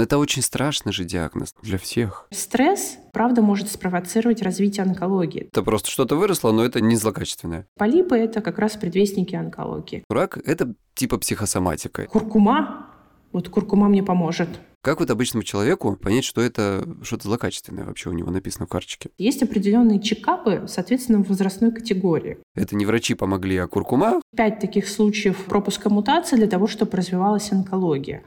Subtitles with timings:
[0.00, 2.26] Но это очень страшный же диагноз для всех.
[2.30, 5.48] Стресс, правда, может спровоцировать развитие онкологии.
[5.52, 7.66] Это просто что-то выросло, но это не злокачественное.
[7.76, 10.02] Полипы– это как раз предвестники онкологии.
[10.08, 12.06] Рак– это типа психосоматика.
[12.06, 12.86] Куркума,
[13.30, 14.48] вот куркума мне поможет.
[14.82, 19.10] Как вот обычному человеку понять, что это что-то злокачественное вообще у него написано в карточке?
[19.18, 22.38] Есть определенные чекапы, соответственно, в возрастной категории.
[22.54, 24.22] Это не врачи помогли, а куркума?
[24.34, 28.24] Пять таких случаев пропуска мутации для того, чтобы развивалась онкология.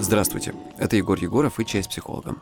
[0.00, 2.40] Здравствуйте, это Егор Егоров и «Чай с психологом».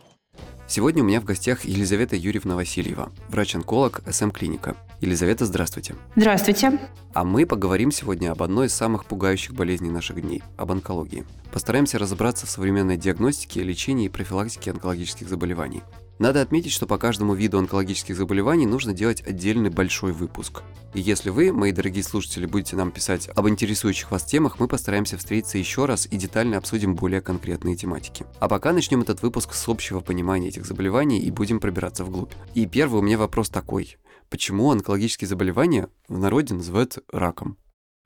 [0.69, 4.77] Сегодня у меня в гостях Елизавета Юрьевна Васильева, врач-онколог СМ-клиника.
[5.01, 5.95] Елизавета, здравствуйте.
[6.16, 6.78] Здравствуйте.
[7.14, 11.24] А мы поговорим сегодня об одной из самых пугающих болезней наших дней– об онкологии.
[11.50, 15.83] Постараемся разобраться в современной диагностике, лечении и профилактике онкологических заболеваний.
[16.19, 20.62] Надо отметить, что по каждому виду онкологических заболеваний нужно делать отдельный большой выпуск.
[20.95, 25.19] И если вы, мои дорогие слушатели, будете нам писать об интересующих вас темах, мы постараемся
[25.19, 28.25] встретиться еще раз и детально обсудим более конкретные тематики.
[28.41, 32.33] А пока начнем этот выпуск с общего понимания этих заболеваний и будем пробираться вглубь.
[32.55, 33.98] И первый у меня вопрос такой.
[34.30, 37.58] Почему онкологические заболевания в народе называют раком?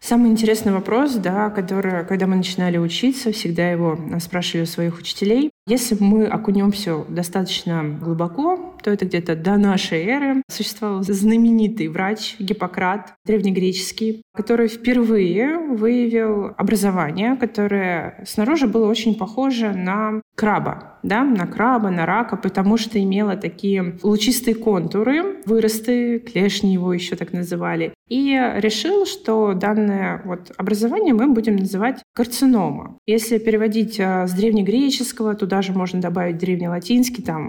[0.02, 5.50] Самый интересный вопрос, да, который, когда мы начинали учиться, всегда его спрашивали у своих учителей.
[5.66, 13.14] Если мы окунемся достаточно глубоко, то это где-то до нашей эры существовал знаменитый врач Гиппократ,
[13.24, 21.90] древнегреческий, который впервые выявил образование, которое снаружи было очень похоже на краба, да, на краба,
[21.90, 27.92] на рака, потому что имело такие лучистые контуры, выросты, клешни его еще так называли.
[28.08, 32.96] И решил, что данное вот образование мы будем называть карцинома.
[33.06, 37.42] Если переводить а, с древнегреческого, туда же можно добавить древнелатинский, там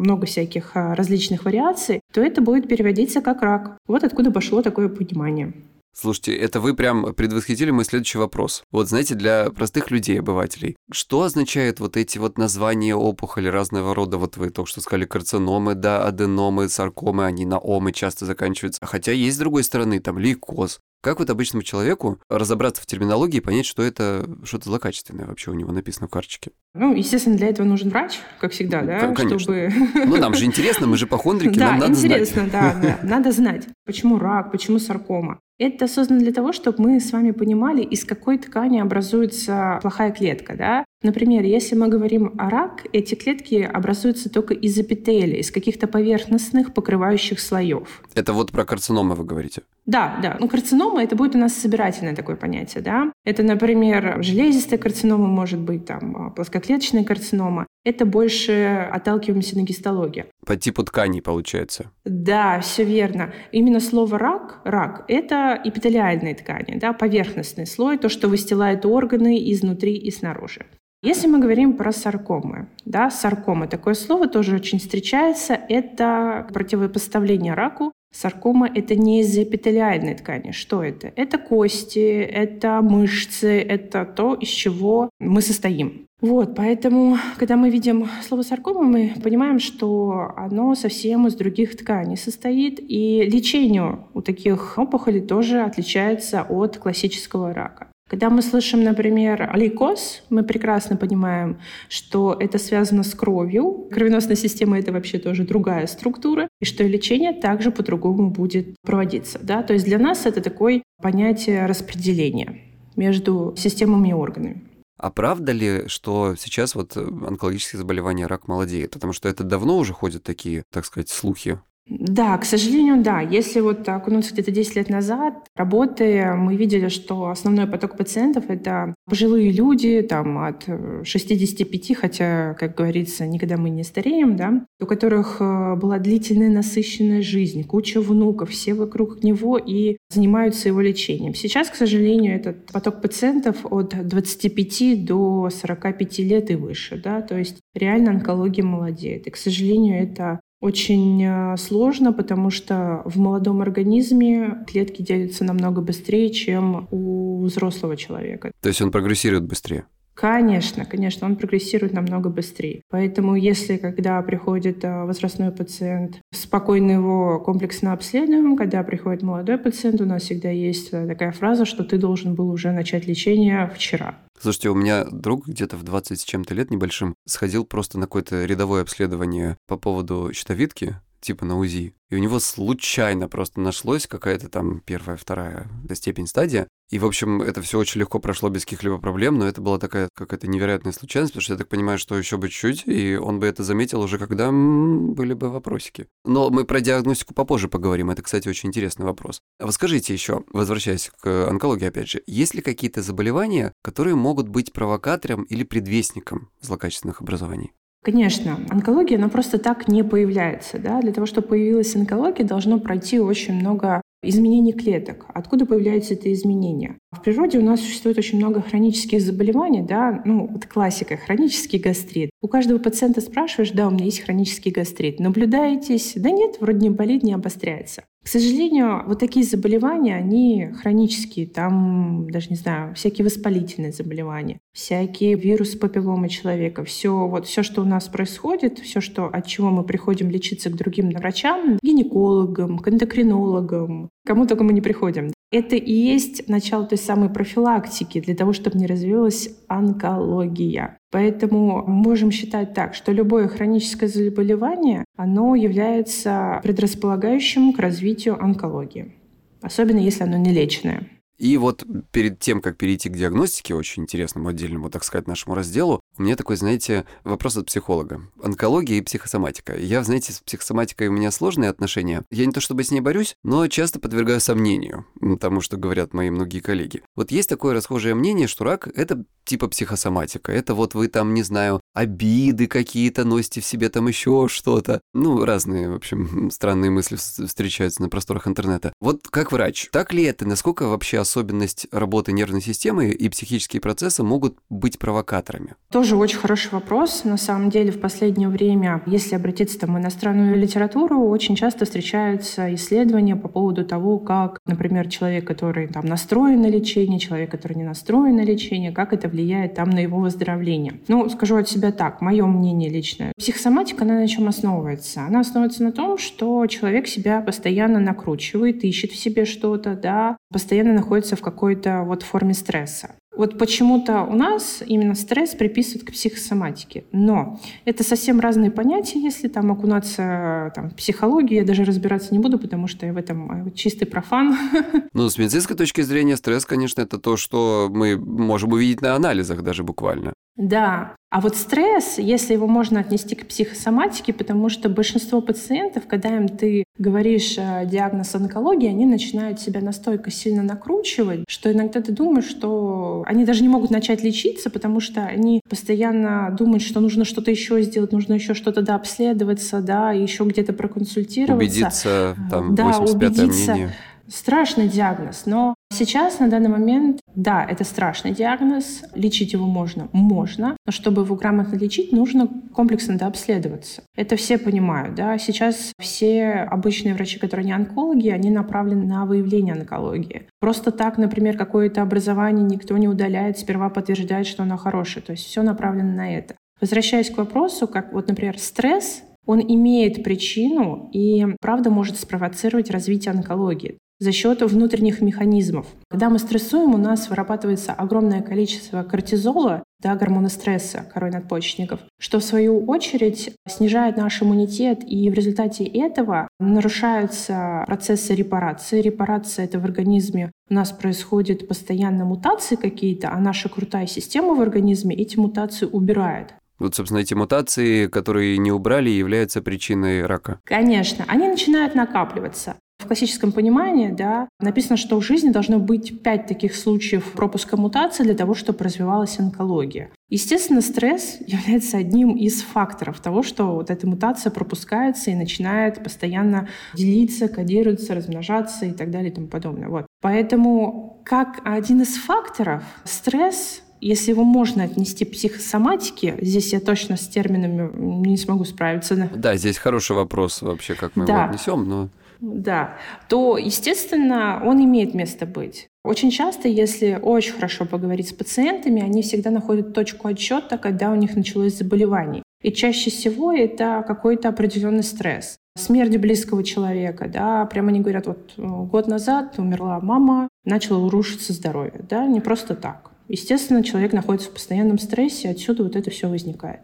[0.00, 3.78] много всяких различных вариаций, то это будет переводиться как рак.
[3.86, 5.52] Вот откуда пошло такое понимание.
[5.96, 8.64] Слушайте, это вы прям предвосхитили мой следующий вопрос.
[8.72, 14.18] Вот знаете, для простых людей, обывателей, что означают вот эти вот названия опухоли разного рода?
[14.18, 18.84] Вот вы только что сказали карциномы, да, аденомы, саркомы, они на омы часто заканчиваются.
[18.84, 20.80] Хотя есть с другой стороны, там лейкоз.
[21.04, 25.54] Как вот обычному человеку разобраться в терминологии и понять, что это что-то злокачественное вообще у
[25.54, 26.52] него написано в карточке?
[26.72, 29.12] Ну, естественно, для этого нужен врач, как всегда, да?
[29.12, 29.38] Конечно.
[29.38, 29.70] Чтобы...
[29.94, 32.52] Ну, нам же интересно, мы же похондрики, да, нам надо интересно, знать.
[32.52, 35.40] да, да, надо знать, почему рак, почему саркома.
[35.58, 40.56] Это создано для того, чтобы мы с вами понимали, из какой ткани образуется плохая клетка.
[40.56, 40.84] Да?
[41.04, 46.72] Например, если мы говорим о рак, эти клетки образуются только из эпителия, из каких-то поверхностных
[46.72, 48.02] покрывающих слоев.
[48.14, 49.62] Это вот про карциномы вы говорите?
[49.84, 50.38] Да, да.
[50.40, 53.12] Ну, карцинома это будет у нас собирательное такое понятие, да.
[53.22, 57.66] Это, например, железистая карцинома может быть, там, плоскоклеточная карцинома.
[57.84, 60.24] Это больше отталкиваемся на гистологию.
[60.46, 61.90] По типу тканей, получается.
[62.06, 63.34] Да, все верно.
[63.52, 69.96] Именно слово рак, рак, это эпителиальные ткани, да, поверхностный слой, то, что выстилает органы изнутри
[69.96, 70.64] и снаружи.
[71.04, 77.92] Если мы говорим про саркомы, да, саркома, такое слово тоже очень встречается, это противопоставление раку.
[78.10, 80.52] Саркома— это не из эпителиальной ткани.
[80.52, 81.12] Что это?
[81.14, 86.06] Это кости, это мышцы, это то, из чего мы состоим.
[86.22, 92.16] Вот, поэтому, когда мы видим слово саркома, мы понимаем, что оно совсем из других тканей
[92.16, 97.88] состоит, и лечение у таких опухолей тоже отличается от классического рака.
[98.08, 103.88] Когда мы слышим, например, лейкоз, мы прекрасно понимаем, что это связано с кровью.
[103.90, 109.38] Кровеносная система— это вообще тоже другая структура, и что лечение также по-другому будет проводиться.
[109.42, 109.62] Да?
[109.62, 112.60] То есть для нас это такое понятие распределения
[112.94, 114.62] между системами и органами.
[114.98, 118.92] А правда ли, что сейчас вот онкологические заболевания, рак молодеет?
[118.92, 121.58] Потому что это давно уже ходят такие, так сказать, слухи.
[121.86, 123.20] Да, к сожалению, да.
[123.20, 128.94] Если вот окунуться где-то 10 лет назад, работы, мы видели, что основной поток пациентов— это
[129.04, 130.66] пожилые люди там, от
[131.02, 137.20] 65, хотя, как говорится, никогда мы не стареем, да, у которых э, была длительная насыщенная
[137.20, 141.34] жизнь, куча внуков, все вокруг него и занимаются его лечением.
[141.34, 147.36] Сейчас, к сожалению, этот поток пациентов от 25 до 45 лет и выше, да, то
[147.36, 149.26] есть реально онкология молодеет.
[149.26, 155.82] И, к сожалению, это очень э, сложно, потому что в молодом организме клетки делятся намного
[155.82, 158.50] быстрее, чем у взрослого человека.
[158.62, 159.84] То есть он прогрессирует быстрее?
[160.14, 162.82] Конечно, конечно, он прогрессирует намного быстрее.
[162.88, 170.00] Поэтому если, когда приходит э, возрастной пациент, спокойно его комплексно обследуем, когда приходит молодой пациент,
[170.00, 174.18] у нас всегда есть э, такая фраза, что ты должен был уже начать лечение вчера.
[174.40, 178.44] Слушайте, у меня друг где-то в 20 с чем-то лет небольшим сходил просто на какое-то
[178.44, 184.48] рядовое обследование по поводу щитовидки, типа на УЗИ, и у него случайно просто нашлось какая-то
[184.48, 188.98] там первая, вторая степень стадия, и, в общем, это все очень легко прошло без каких-либо
[188.98, 192.36] проблем, но это была такая какая-то невероятная случайность, потому что я так понимаю, что еще
[192.36, 196.06] бы чуть-чуть, и он бы это заметил уже, когда были бы вопросики.
[196.24, 199.40] Но мы про диагностику попозже поговорим, это, кстати, очень интересный вопрос.
[199.58, 204.48] А вот скажите еще, возвращаясь к онкологии опять же, есть ли какие-то заболевания, которые могут
[204.48, 207.72] быть провокатором или предвестником злокачественных образований?
[208.04, 210.78] Конечно, онкология, она просто так не появляется.
[210.78, 211.00] Да?
[211.00, 215.24] Для того, чтобы появилась онкология, должно пройти очень много изменений клеток.
[215.32, 216.98] Откуда появляются эти изменения?
[217.12, 222.30] В природе у нас существует очень много хронических заболеваний, да, ну, это классика, хронический гастрит.
[222.42, 225.18] У каждого пациента спрашиваешь, да, у меня есть хронический гастрит.
[225.18, 226.12] Наблюдаетесь?
[226.16, 228.04] Да нет, вроде не болит, не обостряется.
[228.24, 231.46] К сожалению, вот такие заболевания, они хронические.
[231.46, 236.84] Там, даже не знаю, всякие воспалительные заболевания, всякие вирусы папилломы человека.
[236.84, 240.76] Все, вот, все, что у нас происходит, все, что, от чего мы приходим лечиться к
[240.76, 245.32] другим врачам, гинекологам, к эндокринологам, кому только мы не приходим.
[245.50, 250.98] Это и есть начало той самой профилактики для того, чтобы не развилась онкология.
[251.12, 259.14] Поэтому можем считать так, что любое хроническое заболевание, оно является предрасполагающим к развитию онкологии.
[259.62, 261.08] Особенно если оно не леченное.
[261.38, 266.00] И вот перед тем, как перейти к диагностике, очень интересному отдельному, так сказать, нашему разделу,
[266.16, 268.22] у меня такой, знаете, вопрос от психолога.
[268.42, 269.76] Онкология и психосоматика.
[269.76, 272.24] Я, знаете, с психосоматикой у меня сложные отношения.
[272.30, 275.06] Я не то чтобы с ней борюсь, но часто подвергаю сомнению
[275.40, 277.02] тому, что говорят мои многие коллеги.
[277.16, 280.52] Вот есть такое расхожее мнение, что рак– это типа психосоматика.
[280.52, 285.00] Это вот вы там, не знаю, обиды какие-то носите в себе, там еще что-то.
[285.14, 288.92] Ну, разные, в общем, странные мысли встречаются на просторах интернета.
[289.00, 290.46] Вот как врач, так ли это?
[290.46, 295.74] Насколько вообще особенность работы нервной системы и психические процессы могут быть провокаторами?
[295.90, 297.24] Тоже очень хороший вопрос.
[297.24, 302.74] На самом деле, в последнее время, если обратиться там, в иностранную литературу, очень часто встречаются
[302.74, 307.84] исследования по поводу того, как, например, человек, который там настроен на лечение, человек, который не
[307.84, 311.00] настроен на лечение, как это влияет там на его выздоровление.
[311.06, 313.32] Ну, скажу от себя так, мое мнение личное.
[313.38, 315.22] Психосоматика, она на чем основывается?
[315.26, 320.92] Она основывается на том, что человек себя постоянно накручивает, ищет в себе что-то, да, постоянно
[320.92, 323.10] находится в какой-то вот форме стресса.
[323.36, 327.04] Вот почему-то у нас именно стресс приписывают к психосоматике.
[327.10, 332.38] Но это совсем разные понятия, если там окунаться там, в психологию, я даже разбираться не
[332.38, 334.56] буду, потому что я в этом э, чистый профан.
[335.12, 339.62] Ну, с медицинской точки зрения стресс, конечно, это то, что мы можем увидеть на анализах
[339.62, 340.32] даже буквально.
[340.56, 341.16] Да.
[341.30, 346.46] А вот стресс, если его можно отнести к психосоматике, потому что большинство пациентов, когда им
[346.46, 352.46] ты говоришь э, диагноз онкологии, они начинают себя настолько сильно накручивать, что иногда ты думаешь,
[352.46, 357.50] что они даже не могут начать лечиться, потому что они постоянно думают, что нужно что-то
[357.50, 361.56] еще сделать, нужно еще что-то да, обследоваться, да, еще где-то проконсультироваться.
[361.56, 363.72] Убедиться, там, да, убедиться.
[363.72, 363.92] мнение.
[364.28, 370.76] Страшный диагноз, но сейчас, на данный момент, да, это страшный диагноз, лечить его можно, можно,
[370.84, 374.02] но чтобы его грамотно лечить, нужно комплексно да, обследоваться.
[374.16, 375.38] Это все понимают, да.
[375.38, 380.48] Сейчас все обычные врачи, которые не онкологи, они направлены на выявление онкологии.
[380.60, 385.24] Просто так, например, какое-то образование никто не удаляет, сперва подтверждает, что оно хорошее.
[385.24, 386.54] То есть все направлено на это.
[386.80, 393.32] Возвращаясь к вопросу, как вот, например, стресс, он имеет причину и, правда, может спровоцировать развитие
[393.32, 395.86] онкологии за счет внутренних механизмов.
[396.08, 402.40] Когда мы стрессуем, у нас вырабатывается огромное количество кортизола, да, гормона стресса, корой надпочечников, что
[402.40, 409.02] в свою очередь снижает наш иммунитет, и в результате этого нарушаются процессы репарации.
[409.02, 414.60] Репарация— это в организме у нас происходит постоянно мутации какие-то, а наша крутая система в
[414.62, 416.54] организме эти мутации убирает.
[416.78, 420.60] Вот, собственно, эти мутации, которые не убрали, являются причиной рака.
[420.64, 422.76] Конечно, они начинают накапливаться.
[423.04, 428.22] В классическом понимании да, написано, что в жизни должно быть пять таких случаев пропуска мутации
[428.22, 430.08] для того, чтобы развивалась онкология.
[430.30, 436.68] Естественно, стресс является одним из факторов того, что вот эта мутация пропускается и начинает постоянно
[436.94, 439.88] делиться, кодироваться, размножаться и так далее и тому подобное.
[439.88, 440.06] Вот.
[440.22, 447.16] Поэтому как один из факторов стресс если его можно отнести к психосоматике, здесь я точно
[447.16, 447.90] с терминами
[448.26, 449.16] не смогу справиться.
[449.16, 451.32] Да, да здесь хороший вопрос вообще, как мы да.
[451.32, 452.08] его отнесем, но
[452.44, 452.96] да,
[453.28, 455.88] то, естественно, он имеет место быть.
[456.04, 461.14] Очень часто, если очень хорошо поговорить с пациентами, они всегда находят точку отсчета, когда у
[461.14, 462.42] них началось заболевание.
[462.62, 465.56] И чаще всего это какой-то определенный стресс.
[465.76, 471.52] Смерть близкого человека, да, прямо они говорят, вот э, год назад умерла мама, начало рушиться
[471.52, 473.10] здоровье, да, не просто так.
[473.28, 476.82] Естественно, человек находится в постоянном стрессе, отсюда вот это все возникает.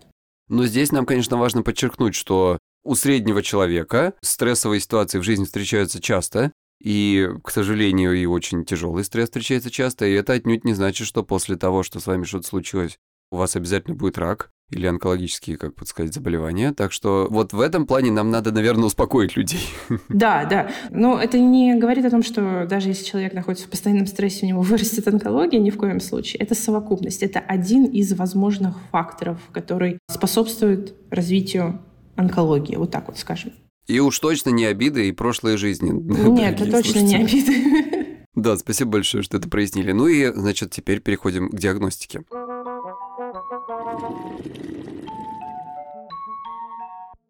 [0.48, 6.00] Но здесь нам, конечно, важно подчеркнуть, что у среднего человека стрессовые ситуации в жизни встречаются
[6.00, 11.06] часто, и, к сожалению, и очень тяжелый стресс встречается часто, и это отнюдь не значит,
[11.06, 12.98] что после того, что с вами что-то случилось,
[13.30, 16.72] у вас обязательно будет рак или онкологические, как бы сказать, заболевания.
[16.72, 19.68] Так что вот в этом плане нам надо, наверное, успокоить людей.
[20.08, 20.70] Да, да.
[20.90, 24.48] Но это не говорит о том, что даже если человек находится в постоянном стрессе, у
[24.48, 26.42] него вырастет онкология, ни в коем случае.
[26.42, 27.22] Это совокупность.
[27.22, 31.80] Это один из возможных факторов, который способствует развитию
[32.20, 33.52] онкологии, вот так вот скажем.
[33.86, 35.90] И уж точно не обиды и прошлые жизни.
[36.30, 38.06] Нет, это точно не обиды.
[38.36, 39.90] Да, спасибо большое, что это прояснили.
[39.90, 42.22] Ну и, значит, теперь переходим к диагностике.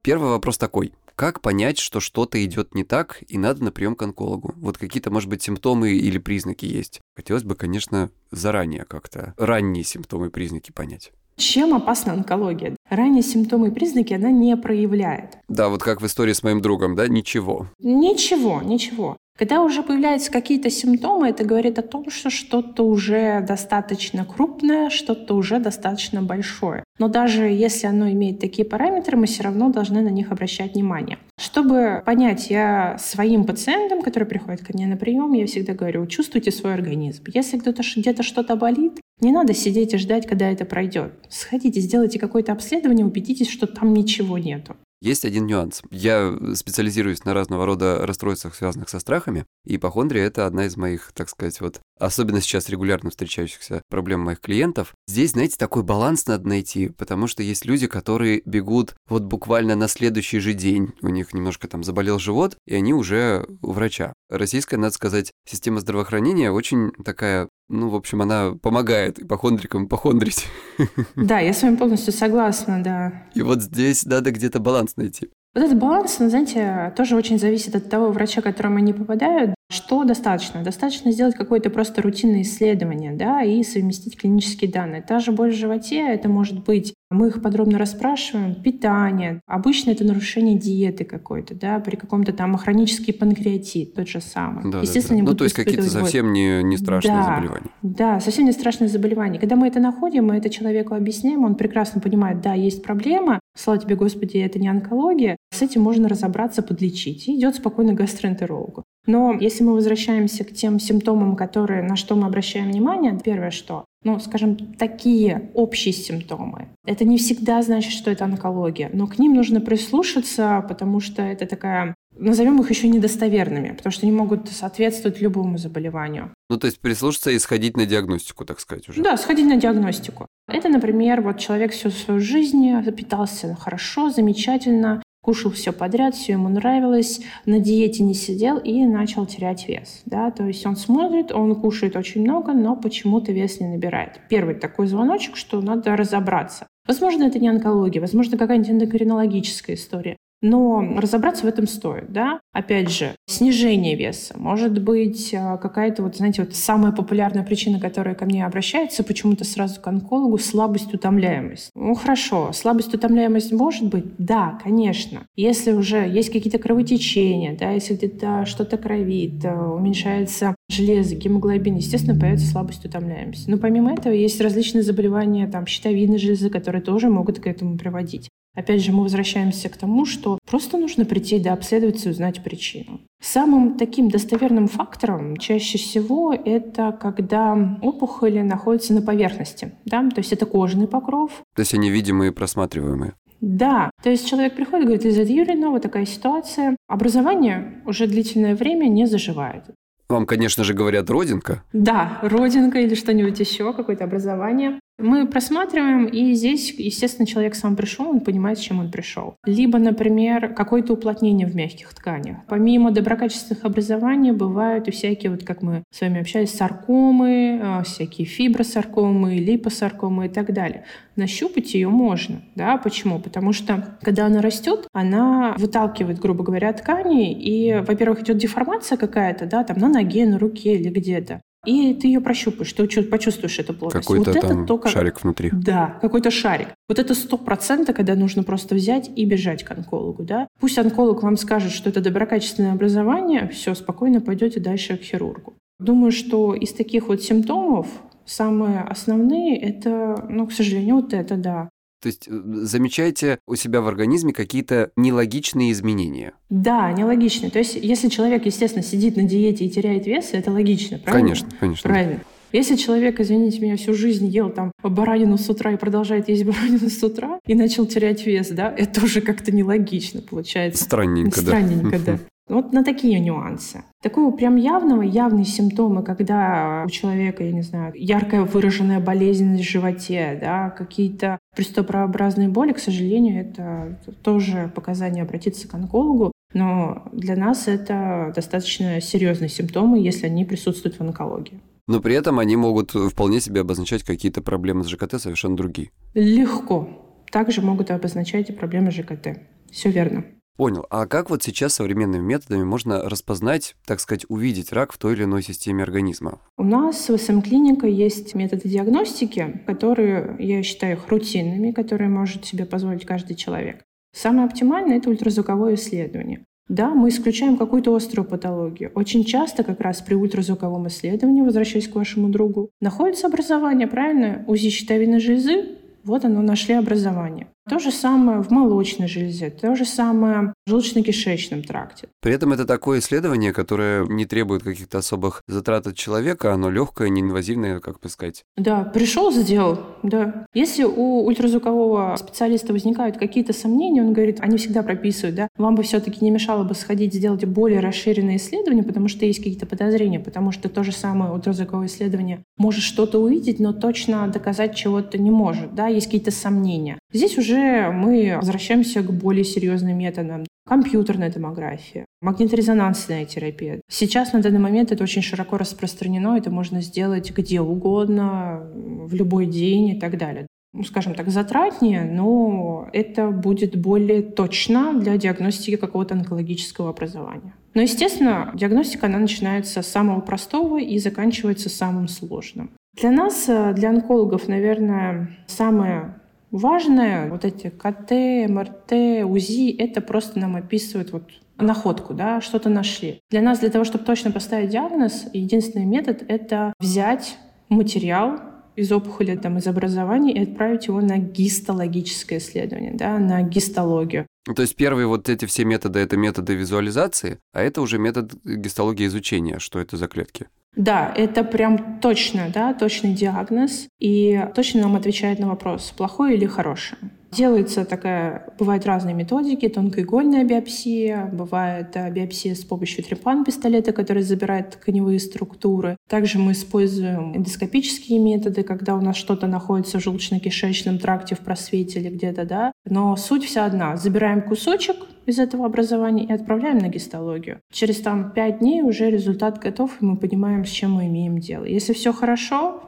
[0.03, 0.93] Первый вопрос такой.
[1.17, 4.55] Как понять, что что-то идет не так и надо на прием к онкологу?
[4.57, 7.01] Вот какие-то, может быть, симптомы или признаки есть.
[7.17, 11.13] Хотелось бы, конечно, заранее как-то ранние симптомы и признаки понять.
[11.37, 12.77] Чем опасна онкология?
[12.91, 15.39] Ранние симптомы и признаки она не проявляет.
[15.49, 17.07] Да, вот как в истории с моим другом, да?
[17.07, 17.69] Ничего.
[17.79, 19.17] Ничего, ничего.
[19.41, 25.35] Когда уже появляются какие-то симптомы, это говорит о том, что что-то уже достаточно крупное, что-то
[25.35, 26.85] уже достаточно большое.
[26.99, 31.17] Но даже если оно имеет такие параметры, мы все равно должны на них обращать внимание.
[31.41, 36.51] Чтобы понять, я своим пациентам, которые приходят ко мне на прием, я всегда говорю, чувствуйте
[36.51, 37.23] свой организм.
[37.33, 41.15] Если кто-то где-то что-то болит, не надо сидеть и ждать, когда это пройдет.
[41.31, 44.77] Сходите, сделайте какое-то обследование, убедитесь, что там ничего нету.
[45.01, 45.83] Есть один нюанс.
[45.91, 51.13] Я специализируюсь на разного рода расстройствах, связанных со страхами, и ипохондрия— это одна из моих,
[51.15, 54.95] так сказать, вот, особенно сейчас регулярно встречающихся проблем моих клиентов.
[55.09, 59.89] Здесь, знаете, такой баланс надо найти, потому что есть люди, которые бегут вот буквально на
[59.89, 60.93] следующий же день.
[61.01, 64.13] У них немножко там заболел живот, и они уже у врача.
[64.31, 70.47] Российская, надо сказать, система здравоохранения очень такая ну, в общем, она помогает ипохондрикам ипохондрить.
[71.15, 73.13] Да, я с вами полностью согласна, да.
[73.35, 75.31] И вот здесь надо где-то баланс найти.
[75.55, 79.55] Вот этот баланс, ну, знаете, тоже очень зависит от того врача, к которому они попадают.
[79.71, 80.65] Что достаточно?
[80.65, 85.01] Достаточно сделать какое-то просто рутинное исследование, да, и совместить клинические данные.
[85.01, 89.41] Та же боль в животе, это может быть, мы их подробно расспрашиваем, питание.
[89.47, 94.69] Обычно это нарушение диеты какой-то, да, при каком-то там хронический панкреатит, тот же самый.
[94.73, 95.31] Да, Естественно, да, да.
[95.31, 97.71] Ну, то есть какие-то совсем не, не страшные да, заболевания.
[97.83, 99.39] Да, совсем не страшные заболевания.
[99.39, 103.79] Когда мы это находим, мы это человеку объясняем, он прекрасно понимает, да, есть проблема, слава
[103.79, 107.29] тебе, Господи, это не онкология, с этим можно разобраться, подлечить.
[107.29, 108.83] И идет спокойно к гастроэнтерологу.
[109.07, 113.85] Но если мы возвращаемся к тем симптомам, которые, на что мы обращаем внимание, первое что,
[114.05, 116.69] ну, скажем, такие общие симптомы.
[116.87, 121.47] Это не всегда значит, что это онкология, но к ним нужно прислушаться, потому что это
[121.47, 126.35] такая назовем их еще недостоверными, потому что они могут соответствовать любому заболеванию.
[126.49, 129.03] Ну, то есть прислушаться и сходить на диагностику, так сказать, уже.
[129.03, 130.27] Да, сходить на диагностику.
[130.49, 136.49] Это, например, вот человек всю свою жизнь питался хорошо, замечательно, кушал все подряд, все ему
[136.49, 140.03] нравилось, на диете не сидел и начал терять вес.
[140.07, 140.31] Да?
[140.31, 144.21] То есть он смотрит, он кушает очень много, но почему-то вес не набирает.
[144.29, 146.67] Первый такой звоночек, что надо разобраться.
[146.87, 150.17] Возможно, это не онкология, возможно, какая-нибудь эндокринологическая история.
[150.43, 152.41] Но разобраться в этом стоит, да.
[152.53, 154.35] Опять же, снижение веса.
[154.39, 159.45] Может быть, а, какая-то, вот, знаете, вот самая популярная причина, которая ко мне обращается, почему-то
[159.45, 161.71] сразу к онкологу, слабость, утомляемость.
[161.75, 164.05] Ну, хорошо, слабость, утомляемость может быть?
[164.19, 165.27] Да, конечно.
[165.37, 172.19] Если уже есть какие-то кровотечения, да, если где-то что-то кровит, а, уменьшается железо, гемоглобин, естественно,
[172.19, 173.47] появится слабость, утомляемость.
[173.47, 178.31] Но помимо этого есть различные заболевания, там, щитовидной железы, которые тоже могут к этому приводить.
[178.57, 183.01] Опять же, мы возвращаемся к тому, что просто нужно прийти да обследоваться и узнать причину.
[183.23, 189.73] Самым таким достоверным фактором чаще всего это когда опухоли находятся на поверхности.
[189.85, 190.09] Да?
[190.11, 191.31] То есть это кожный покров.
[191.55, 193.15] То есть они видимые и просматриваемые.
[193.41, 196.77] Да, то есть человек приходит и говорит, Лизавета Юрьевна, вот такая ситуация.
[196.89, 199.65] Образование уже длительное время не заживает.
[200.11, 201.63] Вам, конечно же, говорят родинка.
[201.73, 204.81] Да, родинка или что-нибудь еще, какое-то образование.
[205.01, 209.37] Мы просматриваем, и здесь, естественно, человек сам пришел, он понимает, с чем он пришел.
[209.45, 212.39] Либо, например, какое-то уплотнение в мягких тканях.
[212.49, 218.27] Помимо доброкачественных образований бывают и всякие, вот как мы с вами общались, саркомы, э, всякие
[218.27, 220.85] фибросаркомы, липосаркомы и так далее.
[221.17, 222.43] Нащупать ее можно.
[222.55, 222.77] Да?
[222.77, 223.21] Почему?
[223.21, 229.47] Потому что, когда она растет, она выталкивает, грубо говоря, ткани, и, во-первых, идет деформация какая-то,
[229.47, 231.41] да, там на ноге, на руке или где-то.
[231.67, 234.07] И ты ее прощупаешь, ты почувствуешь эту плотность.
[234.07, 234.89] Какой-то вот там только...
[234.89, 235.51] шарик внутри.
[235.53, 236.69] Да, какой-то шарик.
[236.89, 240.49] Вот это сто процентов, когда нужно просто взять и бежать к онкологу, да.
[240.59, 245.55] Пусть онколог вам скажет, что это доброкачественное образование, все, спокойно пойдете дальше к хирургу.
[245.79, 247.87] Думаю, что из таких вот симптомов
[248.25, 251.69] самые основные это, ну, к сожалению, вот это, да.
[252.01, 252.31] То есть э,
[252.63, 256.33] замечаете у себя в организме какие-то нелогичные изменения?
[256.49, 257.51] Да, нелогичные.
[257.51, 261.29] То есть если человек, естественно, сидит на диете и теряет вес, это логично, правильно?
[261.29, 261.91] Конечно, конечно.
[261.91, 262.21] Правильно.
[262.53, 266.89] Если человек, извините меня, всю жизнь ел там баранину с утра и продолжает есть баранину
[266.89, 270.83] с утра и начал терять вес, да, это уже как-то нелогично получается.
[270.83, 272.19] Странненько, Странненько, да.
[272.51, 273.85] Вот на такие нюансы.
[274.03, 279.71] Такого прям явного, явные симптомы, когда у человека, я не знаю, яркая выраженная болезненность в
[279.71, 286.33] животе, да, какие-то приступообразные боли, к сожалению, это тоже показание обратиться к онкологу.
[286.53, 291.61] Но для нас это достаточно серьезные симптомы, если они присутствуют в онкологии.
[291.87, 295.91] Но при этом они могут вполне себе обозначать какие-то проблемы с ЖКТ совершенно другие.
[296.15, 296.89] Легко.
[297.31, 299.39] Также могут обозначать и проблемы ЖКТ.
[299.71, 300.25] Все верно.
[300.61, 300.85] Понял.
[300.91, 305.25] А как вот сейчас современными методами можно распознать, так сказать, увидеть рак в той или
[305.25, 306.39] иной системе организма?
[306.59, 312.67] У нас в СМ-клиника есть методы диагностики, которые, я считаю, их рутинными, которые может себе
[312.67, 313.83] позволить каждый человек.
[314.15, 316.45] Самое оптимальное– это ультразвуковое исследование.
[316.69, 318.93] Да, мы исключаем какую-то острую патологию.
[318.95, 324.45] Очень часто как раз при ультразвуковом исследовании, возвращаясь к вашему другу, находится образование, правильно?
[324.47, 327.49] УЗИ щитовидной железы, вот оно, нашли образование.
[327.71, 332.09] То же самое в молочной железе, то же самое в желудочно-кишечном тракте.
[332.21, 337.11] При этом это такое исследование, которое не требует каких-то особых затрат от человека, оно легкое,
[337.11, 338.43] неинвазивное, как бы сказать.
[338.57, 340.47] Да, пришел, сделал, да.
[340.53, 345.85] Если у ультразвукового специалиста возникают какие-то сомнения, он говорит, они всегда прописывают, да, вам бы
[345.85, 350.51] все-таки не мешало бы сходить сделать более расширенное исследование, потому что есть какие-то подозрения, потому
[350.51, 355.73] что то же самое ультразвуковое исследование может что-то увидеть, но точно доказать чего-то не может,
[355.77, 356.99] да, есть какие-то сомнения.
[357.13, 360.45] Здесь уже мы возвращаемся к более серьезным методам.
[360.67, 363.81] Компьютерная томография, магниторезонансная терапия.
[363.89, 369.47] Сейчас на данный момент это очень широко распространено, это можно сделать где угодно, в любой
[369.47, 375.77] день и так далее ну, скажем так, затратнее, но это будет более точно для диагностики
[375.77, 377.55] какого-то онкологического образования.
[377.75, 382.71] Но, естественно, диагностика, она начинается с самого простого и заканчивается самым сложным.
[382.97, 386.20] Для нас, э, для онкологов, наверное, самое
[386.51, 388.11] Важное, вот эти КТ,
[388.51, 393.21] МРТ, УЗИ, это просто нам описывают вот находку, да, что-то нашли.
[393.31, 397.37] Для нас, для того, чтобы точно поставить диагноз, единственный метод— это взять
[397.69, 398.41] материал
[398.77, 404.27] из опухоли, там, из образования и отправить его на гистологическое исследование, да, на гистологию.
[404.55, 409.07] То есть первые вот эти все методы— это методы визуализации, а это уже метод гистологии
[409.07, 410.47] изучения, что это за клетки.
[410.77, 416.47] Да, это прям точно, да, точный диагноз, и точно нам отвечает на вопрос, плохое или
[416.47, 416.99] хорошее.
[417.33, 424.71] Делается такая, бывают разные методики, тонкоигольная биопсия, бывает э, биопсия с помощью трепан-пистолета, который забирает
[424.71, 425.97] тканевые структуры.
[426.09, 432.01] Также мы используем эндоскопические методы, когда у нас что-то находится в желудочно-кишечном тракте, в просвете
[432.01, 432.73] или где-то, да.
[432.85, 433.97] Но суть вся одна.
[433.97, 437.61] Забираем кусочек из этого образования и отправляем на гистологию.
[437.73, 441.65] Через там пять дней уже результат готов, и мы понимаем, с чем мы имеем дело.
[441.65, 442.83] Если все хорошо,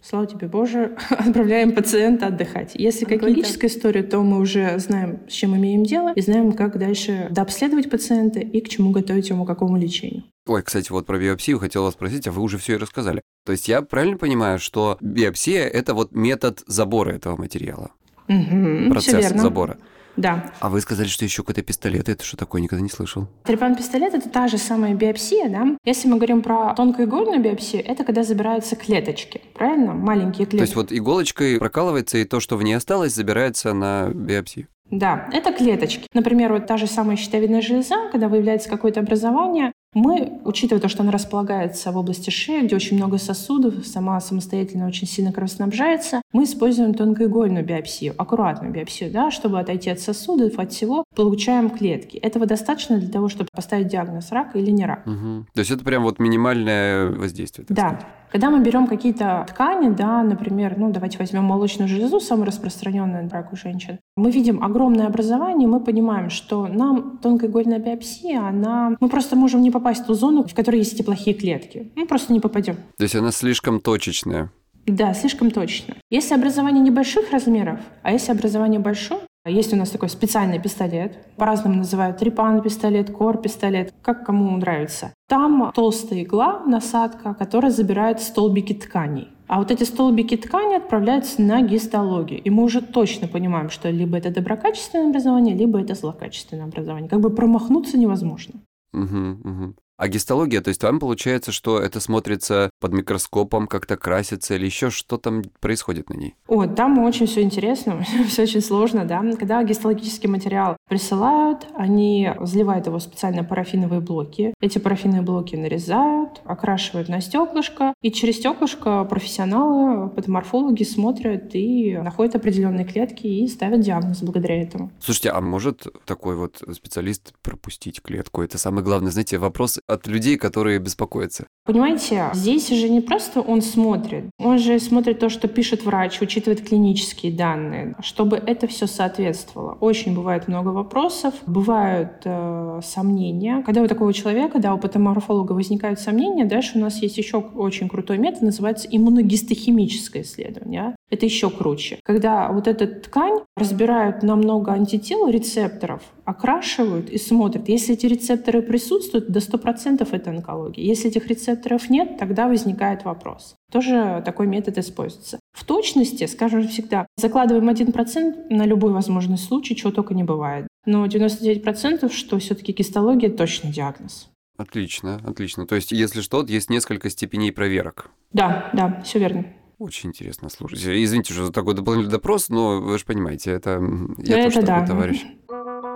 [0.00, 2.72] Слава тебе, Боже, отправляем пациента отдыхать.
[2.74, 6.78] Если а экологическая история, то мы уже знаем, с чем имеем дело, и знаем, как
[6.78, 10.24] дальше дообследовать пациента и к чему готовить ему, к какому лечению.
[10.46, 13.22] Ой, кстати, вот про биопсию хотел вас спросить, а вы уже все и рассказали.
[13.44, 17.90] То есть я правильно понимаю, что биопсия– это вот метод забора этого материала?
[18.28, 19.78] Угу, Процесс забора.
[20.18, 20.52] Да.
[20.58, 22.08] А вы сказали, что еще какой-то пистолет.
[22.08, 22.60] Это что такое?
[22.60, 23.28] Никогда не слышал.
[23.44, 25.76] Трепан-пистолет– это та же самая биопсия, да?
[25.84, 29.94] Если мы говорим про тонкоигольную биопсию, это когда забираются клеточки, правильно?
[29.94, 30.56] Маленькие клетки.
[30.56, 34.66] То есть вот иголочкой прокалывается, и то, что в ней осталось, забирается на биопсию.
[34.90, 36.06] Да, это клеточки.
[36.14, 41.02] Например, вот та же самая щитовидная железа, когда выявляется какое-то образование, мы, учитывая то, что
[41.02, 46.44] она располагается в области шеи, где очень много сосудов, сама самостоятельно очень сильно кровоснабжается, мы
[46.44, 52.16] используем тонкоигольную биопсию, аккуратную биопсию, да, чтобы отойти от сосудов, от всего, получаем клетки.
[52.16, 55.06] Этого достаточно для того, чтобы поставить диагноз рак или не рак.
[55.06, 55.46] Угу.
[55.54, 57.66] То есть это прям вот минимальное воздействие.
[57.68, 57.88] да.
[57.88, 58.06] Сказать.
[58.30, 63.52] Когда мы берем какие-то ткани, да, например, ну давайте возьмем молочную железу, самую распространенную рак
[63.52, 68.96] у женщин, мы видим огромное образование, мы понимаем, что нам тонкоигольная биопсия, она...
[69.00, 71.90] Мы просто можем не попасть в ту зону, в которой есть эти плохие клетки.
[71.96, 72.76] Мы просто не попадем.
[72.98, 74.50] То есть она слишком точечная.
[74.86, 75.94] Да, слишком точно.
[76.10, 81.16] Если образование небольших размеров, а если образование большое, есть у нас такой специальный пистолет.
[81.36, 85.12] По-разному называют трипан-пистолет, кор-пистолет, как кому нравится.
[85.28, 89.28] Там толстая игла, насадка, которая забирает столбики тканей.
[89.46, 92.42] А вот эти столбики ткани отправляются на гистологию.
[92.42, 97.08] И мы уже точно понимаем, что либо это доброкачественное образование, либо это злокачественное образование.
[97.08, 98.54] Как бы промахнуться невозможно.
[98.92, 99.74] Угу, угу.
[99.98, 104.90] А гистология, то есть там получается, что это смотрится под микроскопом, как-то красится или еще
[104.90, 106.36] что там происходит на ней?
[106.46, 109.24] О, там очень все интересно, все очень сложно, да.
[109.36, 114.54] Когда гистологический материал присылают, они заливают его специально парафиновые блоки.
[114.60, 122.36] Эти парафиновые блоки нарезают, окрашивают на стеклышко, и через стеклышко профессионалы, патоморфологи смотрят и находят
[122.36, 124.92] определенные клетки и ставят диагноз благодаря этому.
[125.00, 128.42] Слушайте, а может такой вот специалист пропустить клетку?
[128.42, 131.46] Это самый главный, знаете, вопрос от людей, которые беспокоятся.
[131.64, 136.66] Понимаете, здесь же не просто он смотрит, он же смотрит то, что пишет врач, учитывает
[136.66, 139.76] клинические данные, чтобы это все соответствовало.
[139.80, 143.62] Очень бывает много вопросов, бывают э, сомнения.
[143.64, 147.88] Когда у такого человека, да, у патоморфолога возникают сомнения, дальше у нас есть еще очень
[147.88, 150.94] крутой метод, называется иммуногистохимическое исследование.
[151.10, 151.98] Это еще круче.
[152.02, 157.70] Когда вот эту ткань разбирают на много антител, рецепторов, окрашивают и смотрят.
[157.70, 160.84] Если эти рецепторы присутствуют, до 100% это онкология.
[160.84, 163.54] Если этих рецепторов нет, тогда возникает вопрос.
[163.72, 165.40] Тоже такой метод используется.
[165.52, 170.68] В точности, скажем всегда, закладываем 1% на любой возможный случай, чего только не бывает.
[170.84, 174.28] Но 99% что все-таки гистология точно диагноз.
[174.58, 175.66] Отлично, отлично.
[175.66, 178.10] То есть, если что, есть несколько степеней проверок.
[178.32, 179.46] Да, да, все верно.
[179.78, 181.02] Очень интересно, слушайте.
[181.02, 183.80] Извините, что за такой дополнительный допрос, но вы же понимаете, это
[184.18, 184.80] я это тоже да.
[184.80, 185.24] такой товарищ.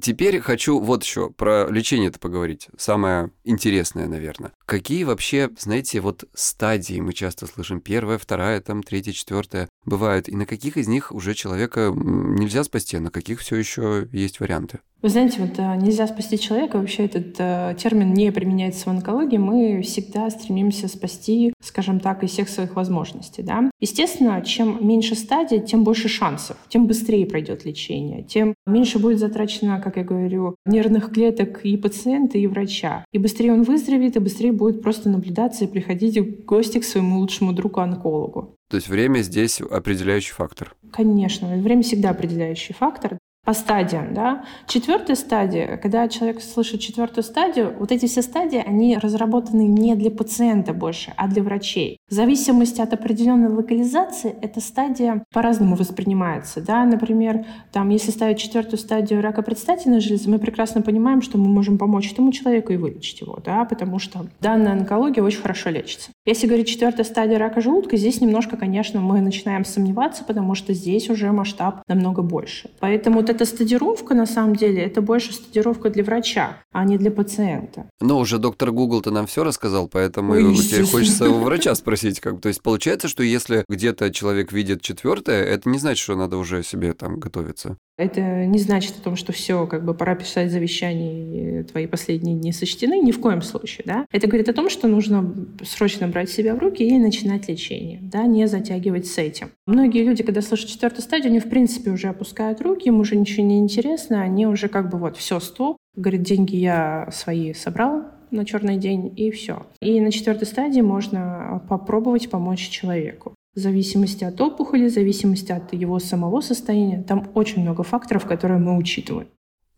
[0.00, 2.68] Теперь хочу вот еще про лечение-то поговорить.
[2.76, 4.52] Самое интересное, наверное.
[4.64, 7.80] Какие вообще, знаете, вот стадии мы часто слышим?
[7.80, 10.28] Первая, вторая, там, третья, четвертая бывают.
[10.28, 14.40] И на каких из них уже человека нельзя спасти, а на каких все еще есть
[14.40, 14.80] варианты?
[15.02, 19.38] Вы знаете, вот э, нельзя спасти человека, вообще этот э, термин не применяется в онкологии,
[19.38, 23.42] мы всегда стремимся спасти, скажем так, из всех своих возможностей.
[23.42, 23.70] Да?
[23.80, 29.80] Естественно, чем меньше стадий, тем больше шансов, тем быстрее пройдет лечение, тем меньше будет затрачено,
[29.80, 33.06] как я говорю, нервных клеток и пациента, и врача.
[33.10, 37.20] И быстрее он выздоровеет, и быстрее будет просто наблюдаться и приходить в гости к своему
[37.20, 38.54] лучшему другу-онкологу.
[38.70, 40.76] То есть время здесь определяющий фактор?
[40.92, 44.44] Конечно, время всегда определяющий фактор по стадиям, да.
[44.66, 50.10] Четвертая стадия, когда человек слышит четвертую стадию, вот эти все стадии, они разработаны не для
[50.10, 51.96] пациента больше, а для врачей.
[52.10, 56.84] В зависимости от определенной локализации эта стадия по-разному воспринимается, да.
[56.84, 61.78] Например, там, если ставить четвертую стадию рака предстательной железы, мы прекрасно понимаем, что мы можем
[61.78, 66.10] помочь этому человеку и вылечить его, да, потому что данная онкология очень хорошо лечится.
[66.26, 71.08] Если говорить четвертая стадия рака желудка, здесь немножко, конечно, мы начинаем сомневаться, потому что здесь
[71.08, 72.70] уже масштаб намного больше.
[72.80, 77.88] Поэтому эта стадировка, на самом деле, это больше стадировка для врача, а не для пациента.
[78.00, 82.20] Но уже доктор Google-то нам все рассказал, поэтому Ой, теперь хочется у врача спросить.
[82.20, 86.36] Как, то есть получается, что если где-то человек видит четвертое, это не значит, что надо
[86.36, 87.76] уже себе там готовиться.
[88.00, 92.34] Это не значит о том, что все, как бы пора писать завещание, и твои последние
[92.34, 94.06] дни сочтены, ни в коем случае, да.
[94.10, 98.24] Это говорит о том, что нужно срочно брать себя в руки и начинать лечение, да,
[98.24, 99.50] не затягивать с этим.
[99.66, 103.46] Многие люди, когда слышат четвертую стадию, они в принципе уже опускают руки, им уже ничего
[103.46, 108.46] не интересно, они уже как бы вот все, стоп, говорит, деньги я свои собрал, на
[108.46, 109.66] черный день, и все.
[109.82, 115.72] И на четвертой стадии можно попробовать помочь человеку в зависимости от опухоли, в зависимости от
[115.72, 117.02] его самого состояния.
[117.02, 119.28] Там очень много факторов, которые мы учитываем.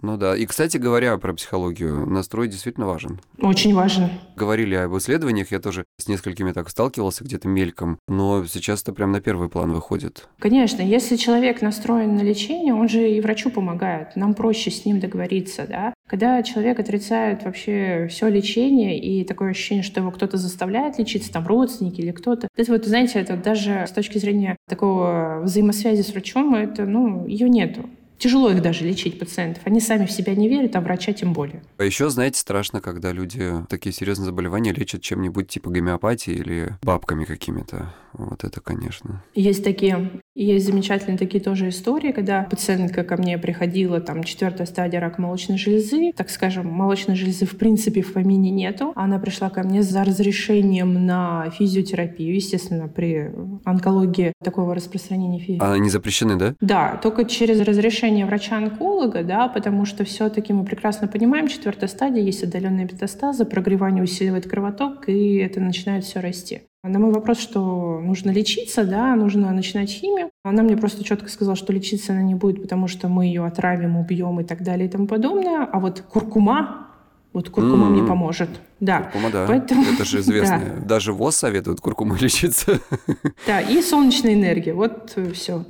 [0.03, 0.37] Ну да.
[0.37, 3.21] И, кстати говоря, про психологию, настрой действительно важен.
[3.41, 4.11] Очень важен.
[4.37, 9.13] Говорили об исследованиях, я тоже с несколькими так сталкивался где-то мельком, но сейчас это прям
[9.13, 10.29] на первый план выходит.
[10.41, 14.17] Конечно, если человек настроен на лечение, он же и врачу помогает.
[14.17, 15.95] Нам проще с ним договориться, да.
[16.09, 21.47] Когда человек отрицает вообще все лечение и такое ощущение, что его кто-то заставляет лечиться, там
[21.47, 26.55] родственники или кто-то, это вот, знаете, это даже с точки зрения такого взаимосвязи с врачом,
[26.55, 27.89] это, ну, ее нету.
[28.23, 29.65] Тяжело их даже лечить пациентов.
[29.67, 31.61] Они сами в себя не верят, а врача тем более.
[31.79, 37.25] А еще, знаете, страшно, когда люди такие серьезные заболевания лечат чем-нибудь типа гомеопатии или бабками
[37.25, 37.93] какими-то.
[38.13, 39.25] Вот это, конечно.
[39.35, 45.01] Есть такие, есть замечательные такие тоже истории, когда пациентка ко мне приходила, там, четвертая стадия
[45.01, 48.93] рака молочной железы, так скажем, молочной железы в принципе в помине нету.
[48.97, 53.31] Она пришла ко мне за разрешением на физиотерапию, естественно, при
[53.65, 55.73] онкологии такого распространения физиотерапии.
[55.73, 56.55] А они запрещены, да?
[56.61, 62.43] Да, только через разрешение врача-онколога, да, потому что все-таки мы прекрасно понимаем, четвертая стадия, есть
[62.43, 66.63] отдаленные метастазы, прогревание усиливает кровоток, и это начинает все расти.
[66.85, 71.57] На мой вопрос, что нужно лечиться, да, нужно начинать химию, она мне просто четко сказала,
[71.57, 74.91] что лечиться она не будет, потому что мы ее отравим, убьем и так далее и
[74.91, 75.65] тому подобное.
[75.65, 76.89] А вот куркума,
[77.33, 77.91] вот куркума mm-hmm.
[77.91, 78.49] мне поможет.
[78.81, 79.03] Да.
[79.03, 79.45] Куркума, да.
[79.47, 79.85] Поэтому...
[79.85, 80.61] Это же известно.
[80.81, 80.85] да.
[80.85, 82.81] Даже ВОЗ советует куркумой лечиться.
[83.47, 84.75] Да, и солнечная энергия.
[84.75, 85.65] Вот все.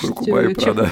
[0.00, 0.88] Куркума и прада.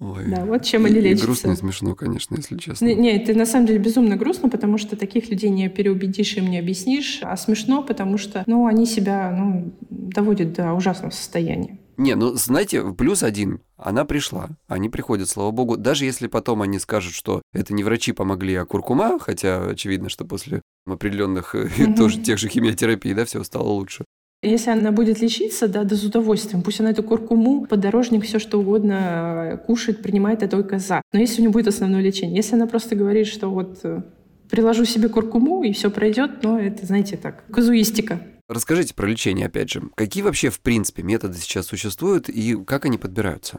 [0.00, 0.26] Ой.
[0.28, 1.24] Да, вот чем они лечатся.
[1.24, 2.86] И грустно и смешно, конечно, если честно.
[2.86, 6.58] Не, это на самом деле безумно грустно, потому что таких людей не переубедишь, им не
[6.58, 11.78] объяснишь, а смешно, потому что, ну, они себя, ну, доводят до ужасного состояния.
[11.96, 13.60] Не, ну, знаете, плюс один.
[13.76, 14.50] Она пришла.
[14.68, 15.76] Они приходят, слава богу.
[15.76, 20.24] Даже если потом они скажут, что это не врачи помогли, а куркума, хотя очевидно, что
[20.24, 21.96] после определенных mm-hmm.
[21.96, 24.04] тоже тех же химиотерапий, да, все стало лучше.
[24.42, 26.62] Если она будет лечиться, да, да с удовольствием.
[26.62, 31.02] Пусть она эту куркуму, подорожник, все что угодно э, кушает, принимает, это только за.
[31.12, 34.02] Но если у нее будет основное лечение, если она просто говорит, что вот э,
[34.48, 38.20] приложу себе куркуму и все пройдет, но это, знаете, так, казуистика.
[38.48, 39.82] Расскажите про лечение, опять же.
[39.96, 43.58] Какие вообще, в принципе, методы сейчас существуют и как они подбираются?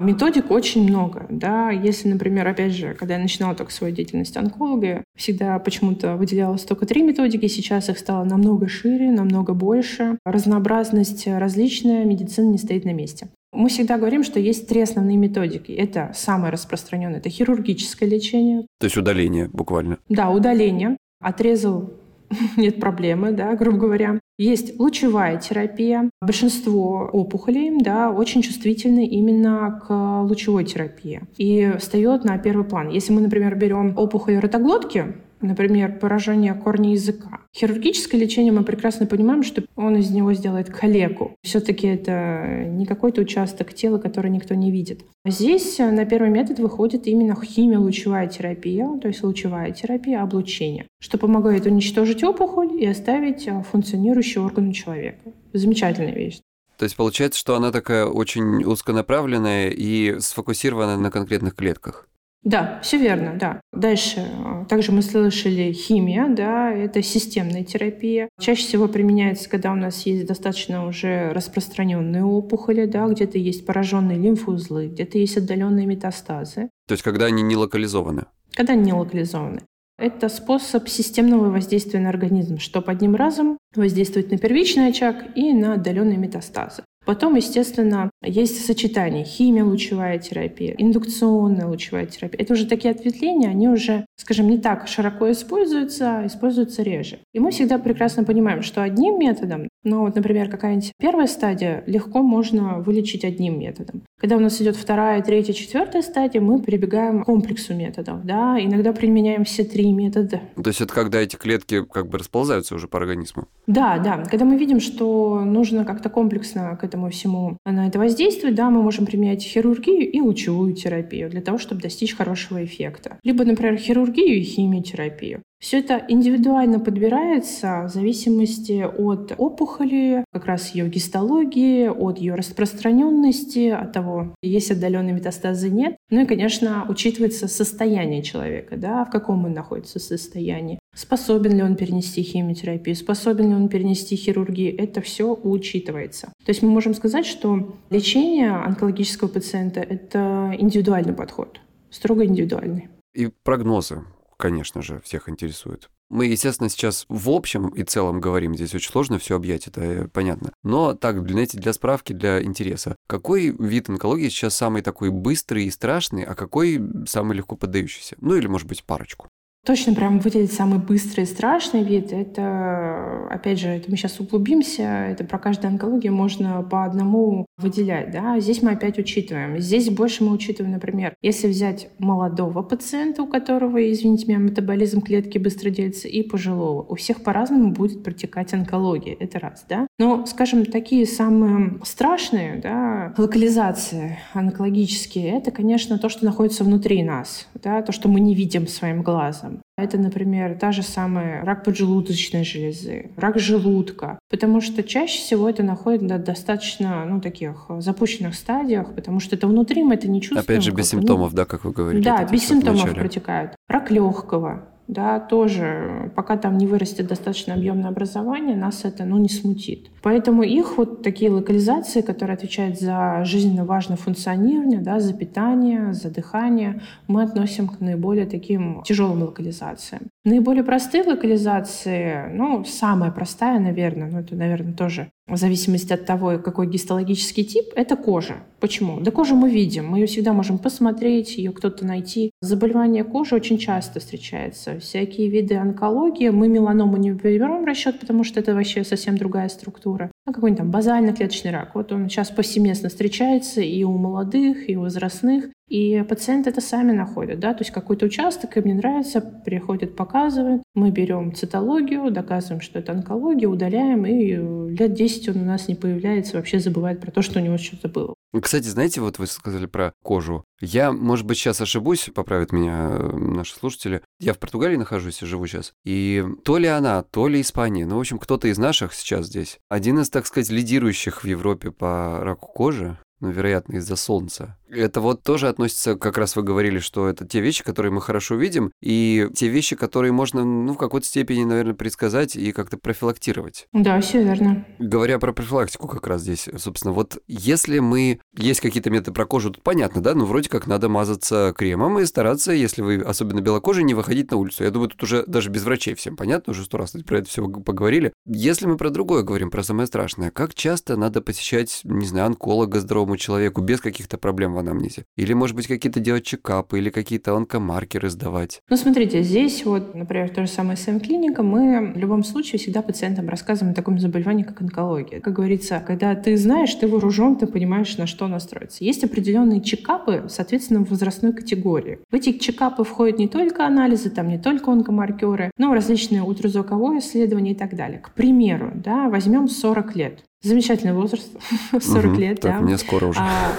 [0.00, 1.70] Методик очень много, да.
[1.70, 6.86] Если, например, опять же, когда я начинала только свою деятельность онколога, всегда почему-то выделялось только
[6.86, 10.18] три методики, сейчас их стало намного шире, намного больше.
[10.24, 13.28] Разнообразность различная, медицина не стоит на месте.
[13.52, 15.72] Мы всегда говорим, что есть три основные методики.
[15.72, 18.66] Это самое распространенное, это хирургическое лечение.
[18.78, 19.98] То есть удаление буквально?
[20.08, 20.96] Да, удаление.
[21.20, 21.92] Отрезал
[22.56, 24.20] нет проблемы, да, грубо говоря.
[24.38, 26.10] Есть лучевая терапия.
[26.20, 32.88] Большинство опухолей да, очень чувствительны именно к лучевой терапии и встает на первый план.
[32.88, 37.40] Если мы, например, берем опухоль ротоглотки, например, поражение корня языка.
[37.56, 41.36] Хирургическое лечение мы прекрасно понимаем, что он из него сделает калеку.
[41.42, 45.04] Все-таки это не какой-то участок тела, который никто не видит.
[45.24, 51.66] Здесь на первый метод выходит именно химиолучевая терапия, то есть лучевая терапия облучения, что помогает
[51.66, 55.32] уничтожить опухоль и оставить функционирующий орган у человека.
[55.52, 56.40] Замечательная вещь.
[56.78, 62.08] То есть получается, что она такая очень узконаправленная и сфокусирована на конкретных клетках.
[62.48, 63.60] Да, все верно, да.
[63.74, 68.30] Дальше, э, также мы слышали химия, да, это системная терапия.
[68.40, 74.16] Чаще всего применяется, когда у нас есть достаточно уже распространенные опухоли, да, где-то есть пораженные
[74.16, 76.70] лимфоузлы, где-то есть отдаленные метастазы.
[76.86, 78.24] То есть когда они не локализованы?
[78.54, 79.60] Когда они не локализованы.
[79.98, 85.74] Это способ системного воздействия на организм, чтобы одним разом воздействовать на первичный очаг и на
[85.74, 86.82] отдаленные метастазы.
[87.08, 92.38] Потом, естественно, есть сочетание химия, лучевая терапия, индукционная лучевая терапия.
[92.38, 97.20] Это уже такие ответвления, они уже, скажем, не так широко используются, а используются реже.
[97.32, 102.20] И мы всегда прекрасно понимаем, что одним методом, ну вот, например, какая-нибудь первая стадия, легко
[102.20, 104.02] можно вылечить одним методом.
[104.20, 108.24] Когда у нас идет вторая, третья, четвертая стадия, мы прибегаем к комплексу методов.
[108.24, 108.58] Да?
[108.60, 110.40] Иногда применяем все три метода.
[110.62, 113.44] То есть это когда эти клетки как бы расползаются уже по организму?
[113.68, 114.24] Да, да.
[114.28, 118.82] Когда мы видим, что нужно как-то комплексно к этому всему на это воздействовать, да, мы
[118.82, 123.18] можем применять хирургию и лучевую терапию для того, чтобы достичь хорошего эффекта.
[123.22, 125.42] Либо, например, хирургию и химиотерапию.
[125.60, 133.70] Все это индивидуально подбирается в зависимости от опухоли, как раз ее гистологии, от ее распространенности,
[133.70, 135.96] от того, есть отдаленные метастазы, нет.
[136.10, 140.78] Ну и, конечно, учитывается состояние человека, да, в каком он находится состоянии.
[140.94, 146.32] Способен ли он перенести химиотерапию, способен ли он перенести хирургию, это все учитывается.
[146.44, 152.88] То есть мы можем сказать, что лечение онкологического пациента— это индивидуальный подход, строго индивидуальный.
[153.14, 154.02] И прогнозы
[154.38, 155.90] конечно же, всех интересует.
[156.10, 160.08] Мы, естественно, сейчас в общем и целом говорим, здесь очень сложно все объять, это э,
[160.08, 160.52] понятно.
[160.62, 162.96] Но так, знаете, для справки, для интереса.
[163.06, 168.16] Какой вид онкологии сейчас самый такой быстрый и страшный, а какой самый легко поддающийся?
[168.20, 169.28] Ну или, может быть, парочку.
[169.68, 174.82] Точно прям выделить самый быстрый и страшный вид, это, опять же, это мы сейчас углубимся,
[174.82, 178.40] это про каждую онкологию можно по одному выделять, да.
[178.40, 179.58] Здесь мы опять учитываем.
[179.58, 185.36] Здесь больше мы учитываем, например, если взять молодого пациента, у которого, извините меня, метаболизм клетки
[185.36, 186.86] быстро делится, и пожилого.
[186.88, 189.86] У всех по-разному будет протекать онкология, это раз, да.
[189.98, 197.46] Но, скажем, такие самые страшные, да, локализации онкологические, это, конечно, то, что находится внутри нас,
[197.62, 199.57] да, то, что мы не видим своим глазом.
[199.76, 205.62] Это, например, та же самая рак поджелудочной железы, рак желудка, потому что чаще всего это
[205.62, 210.42] находит на достаточно, ну, таких запущенных стадиях, потому что это внутри мы это не чувствуем.
[210.42, 212.04] Опять же, без симптомов, ну, да, как вы говорите?
[212.04, 213.52] Да, без симптомов протекают.
[213.68, 219.28] Рак легкого, да, тоже, пока там не вырастет достаточно объемное образование, нас это, ну, не
[219.28, 219.90] смутит.
[220.02, 226.10] Поэтому их вот такие локализации, которые отвечают за жизненно важное функционирование, да, за питание, за
[226.10, 230.08] дыхание, мы относим к наиболее таким тяжелым локализациям.
[230.24, 236.38] Наиболее простые локализации, ну, самая простая, наверное, ну, это, наверное, тоже в зависимости от того,
[236.38, 238.36] какой гистологический тип, это кожа.
[238.60, 239.00] Почему?
[239.00, 242.32] Да кожу мы видим, мы ее всегда можем посмотреть, ее кто-то найти.
[242.40, 244.80] Заболевание кожи очень часто встречается.
[244.80, 246.30] Всякие виды онкологии.
[246.30, 250.10] Мы меланому не берем в расчет, потому что это вообще совсем другая структура.
[250.26, 251.74] Ну, какой-нибудь там базально-клеточный рак.
[251.74, 255.50] Вот он сейчас повсеместно встречается и у молодых, и у возрастных.
[255.68, 260.62] И пациенты это сами находят, да, то есть какой-то участок им не нравится, приходят, показывают,
[260.74, 265.74] мы берем цитологию, доказываем, что это онкология, удаляем, и лет 10 он у нас не
[265.74, 268.14] появляется, вообще забывает про то, что у него что-то было.
[268.42, 270.44] Кстати, знаете, вот вы сказали про кожу.
[270.60, 274.02] Я, может быть, сейчас ошибусь, поправят меня э, наши слушатели.
[274.20, 275.72] Я в Португалии нахожусь и живу сейчас.
[275.84, 279.58] И то ли она, то ли Испания, ну, в общем, кто-то из наших сейчас здесь.
[279.70, 284.56] Один из, так сказать, лидирующих в Европе по раку кожи ну, вероятно, из-за солнца.
[284.70, 288.34] Это вот тоже относится, как раз вы говорили, что это те вещи, которые мы хорошо
[288.34, 293.66] видим, и те вещи, которые можно, ну, в какой-то степени, наверное, предсказать и как-то профилактировать.
[293.72, 294.66] Да, все верно.
[294.78, 298.20] Говоря про профилактику как раз здесь, собственно, вот если мы...
[298.36, 300.14] Есть какие-то методы про кожу, тут понятно, да?
[300.14, 304.36] Ну, вроде как надо мазаться кремом и стараться, если вы особенно белокожий, не выходить на
[304.36, 304.64] улицу.
[304.64, 307.46] Я думаю, тут уже даже без врачей всем понятно, уже сто раз про это все
[307.48, 308.12] поговорили.
[308.26, 312.80] Если мы про другое говорим, про самое страшное, как часто надо посещать, не знаю, онколога
[313.08, 315.04] здоровому человеку без каких-то проблем в анамнезе?
[315.16, 318.60] Или, может быть, какие-то делать чекапы или какие-то онкомаркеры сдавать?
[318.68, 323.28] Ну, смотрите, здесь вот, например, то же самое СМ-клиника, мы в любом случае всегда пациентам
[323.28, 325.20] рассказываем о таком заболевании, как онкология.
[325.20, 328.84] Как говорится, когда ты знаешь, ты вооружен, ты понимаешь, на что настроиться.
[328.84, 331.98] Есть определенные чекапы, соответственно, в возрастной категории.
[332.10, 337.52] В эти чекапы входят не только анализы, там не только онкомаркеры, но различные ультразвуковые исследования
[337.52, 337.98] и так далее.
[337.98, 340.24] К примеру, да, возьмем 40 лет.
[340.42, 341.28] Замечательный возраст,
[341.80, 342.60] 40 угу, лет, так, да.
[342.60, 343.18] мне скоро уже.
[343.20, 343.52] А,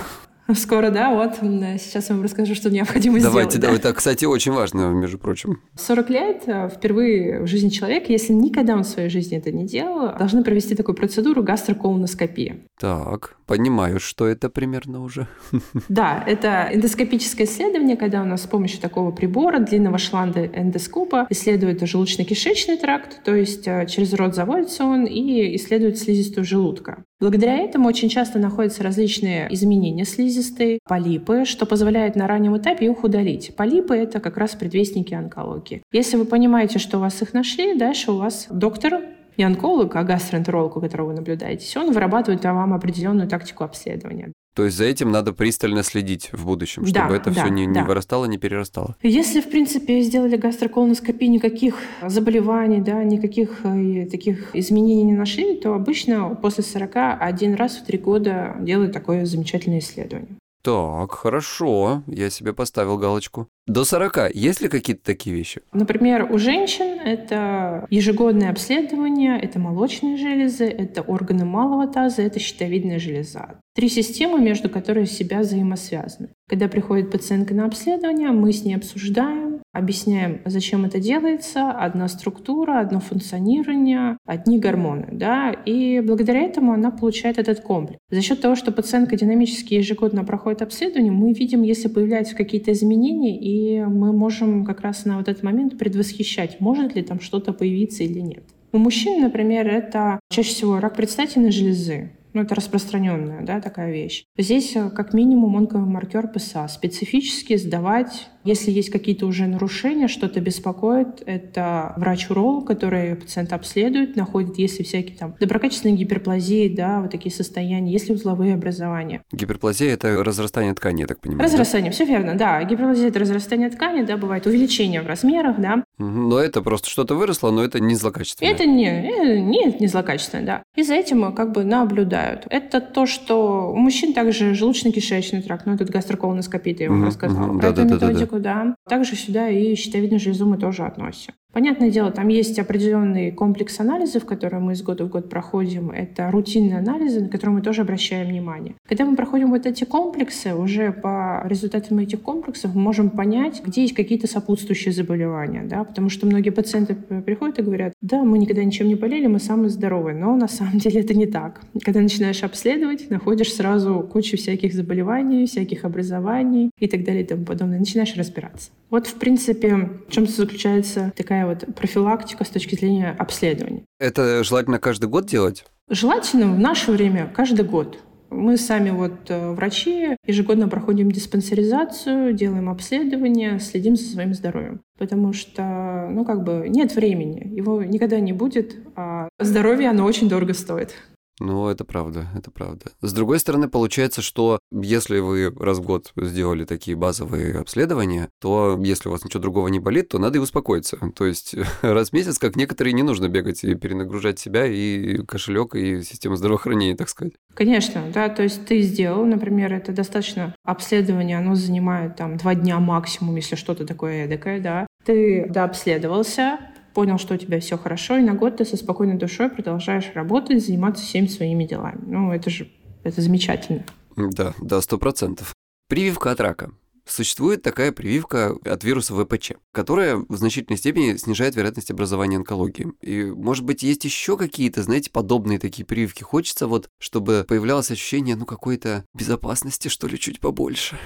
[0.56, 1.36] Скоро, да, вот.
[1.36, 3.62] Сейчас я вам расскажу, что необходимо Давайте, сделать.
[3.62, 3.90] Давайте, да.
[3.90, 5.62] Это, кстати, очень важно, между прочим.
[5.76, 9.66] 40 лет э, впервые в жизни человека, если никогда он в своей жизни это не
[9.66, 12.64] делал, должны провести такую процедуру гастроколоноскопии.
[12.80, 15.28] Так, понимаю, что это примерно уже.
[15.90, 21.82] Да, это эндоскопическое исследование, когда у нас с помощью такого прибора, длинного шланга эндоскопа, исследует
[21.82, 27.04] желудочно-кишечный тракт, то есть э, через рот заводится он и исследует слизистую желудка.
[27.20, 33.04] Благодаря этому очень часто находятся различные изменения слизистой, полипы, что позволяет на раннем этапе их
[33.04, 33.54] удалить.
[33.58, 35.84] Полипы— это как раз предвестники онкологии.
[35.92, 39.02] Если вы понимаете, что у вас их нашли, дальше у вас доктор
[39.38, 44.32] не онколог, а гастроэнтеролог, у которого вы наблюдаетесь, он вырабатывает вам определенную тактику обследования.
[44.56, 47.66] То есть за этим надо пристально следить в будущем, чтобы да, это да, все не,
[47.66, 47.82] да.
[47.82, 48.96] не вырастало, не перерастало.
[49.04, 55.74] Если, в принципе, сделали гастроколоноскопию, никаких заболеваний, да, никаких э, таких изменений не нашли, то
[55.74, 60.38] обычно после 40 один раз в три года делают такое замечательное исследование.
[60.62, 63.48] Так, хорошо, я себе поставил галочку.
[63.66, 65.62] До 40 есть ли какие-то такие вещи?
[65.72, 73.00] Например, у женщин это ежегодное обследование, это молочные железы, это органы малого таза, это щитовидная
[73.00, 73.60] железа.
[73.80, 76.32] Три системы, между которыми себя взаимосвязаны.
[76.50, 82.82] Когда приходит пациентка на обследование, мы с ней обсуждаем, объясняем, зачем это делается, одна структура,
[82.82, 85.08] одно функционирование, одни гормоны.
[85.14, 85.52] Да?
[85.66, 88.02] И благодаря этому она получает этот комплекс.
[88.12, 93.40] За счет того, что пациентка динамически ежегодно проходит обследование, мы видим, если появляются какие-то изменения,
[93.40, 98.04] и мы можем как раз на вот этот момент предвосхищать, может ли там что-то появиться
[98.04, 98.44] или нет.
[98.74, 102.12] У мужчин, например, это чаще всего рак предстательной железы.
[102.34, 104.26] Ну, это распространенная да, такая вещь.
[104.38, 106.68] Здесь э, как минимум онкомаркер ПСА.
[106.68, 114.58] Специфически сдавать если есть какие-то уже нарушения, что-то беспокоит, это врач-уролог, который пациента обследует, находит,
[114.58, 119.22] если всякие там доброкачественные гиперплазии, да, вот такие состояния, если узловые образования.
[119.32, 121.44] Гиперплазия– это разрастание ткани, я так понимаю.
[121.44, 121.96] Разрастание, да?
[121.96, 122.64] все верно, да.
[122.64, 125.84] Гиперплазия– это разрастание ткани, да, бывает увеличение в размерах, да.
[126.00, 128.52] Но это просто что-то выросло, но это не злокачественное.
[128.52, 130.64] Это не, э, не, не злокачественное, да.
[130.76, 132.48] И за этим как бы наблюдают.
[132.50, 137.06] Это то, что у мужчин также желудочно-кишечный тракт, ну, этот гастроколоноскопия, я вам mm-hmm.
[137.06, 137.54] рассказала.
[137.54, 137.60] Mm-hmm.
[137.60, 138.76] Про да, эту да, методику да.
[138.88, 141.34] Также сюда и щитовидную железу мы тоже относим.
[141.52, 145.90] Понятное дело, там есть определенный комплекс анализов, которые мы из года в год проходим.
[145.90, 148.76] Это рутинные анализы, на которые мы тоже обращаем внимание.
[148.88, 153.82] Когда мы проходим вот эти комплексы, уже по результатам этих комплексов мы можем понять, где
[153.82, 155.64] есть какие-то сопутствующие заболевания.
[155.64, 155.84] Да?
[155.84, 159.70] Потому что многие пациенты приходят и говорят, да, мы никогда ничем не болели, мы самые
[159.70, 160.16] здоровые.
[160.16, 161.62] Но на самом деле это не так.
[161.84, 167.44] Когда начинаешь обследовать, находишь сразу кучу всяких заболеваний, всяких образований и так далее и тому
[167.44, 167.80] подобное.
[167.80, 168.70] Начинаешь разбираться.
[168.90, 173.84] Вот, в принципе, в чем заключается такая вот профилактика с точки зрения обследования.
[174.00, 175.66] Это желательно каждый год делать?
[175.90, 178.00] Желательно в наше время каждый год.
[178.30, 184.82] Мы сами вот э, врачи ежегодно проходим диспансеризацию, делаем обследования, следим за своим здоровьем.
[185.00, 190.30] Потому что, ну, как бы нет времени, его никогда не будет, а здоровье, оно очень
[190.30, 190.94] дорого стоит.
[191.40, 192.92] Ну, это правда, это правда.
[193.02, 198.78] С другой стороны, получается, что если вы раз в год сделали такие базовые обследования, то
[198.82, 200.98] если у вас ничего другого не болит, то надо и успокоиться.
[201.16, 205.76] То есть раз в месяц, как некоторые, не нужно бегать и перенагружать себя и кошелек,
[205.76, 207.34] и систему здравоохранения, так сказать.
[207.54, 212.80] Конечно, да, то есть ты сделал, например, это достаточно обследование, оно занимает там два дня
[212.80, 214.88] максимум, если что-то такое эдакое, да.
[215.06, 216.60] Ты дообследовался,
[216.94, 220.66] понял, что у тебя все хорошо, и на год ты со спокойной душой продолжаешь работать,
[220.66, 222.02] заниматься всеми своими делами.
[222.06, 222.70] Ну, это же
[223.04, 223.86] это замечательно.
[224.16, 225.54] Да, да, сто процентов.
[225.88, 226.72] Прививка от рака.
[227.06, 232.92] Существует такая прививка от вируса ВПЧ, которая в значительной степени снижает вероятность образования онкологии.
[233.02, 236.22] И, может быть, есть еще какие-то, знаете, подобные такие прививки.
[236.22, 240.98] Хочется вот, чтобы появлялось ощущение, ну, какой-то безопасности, что ли, чуть побольше.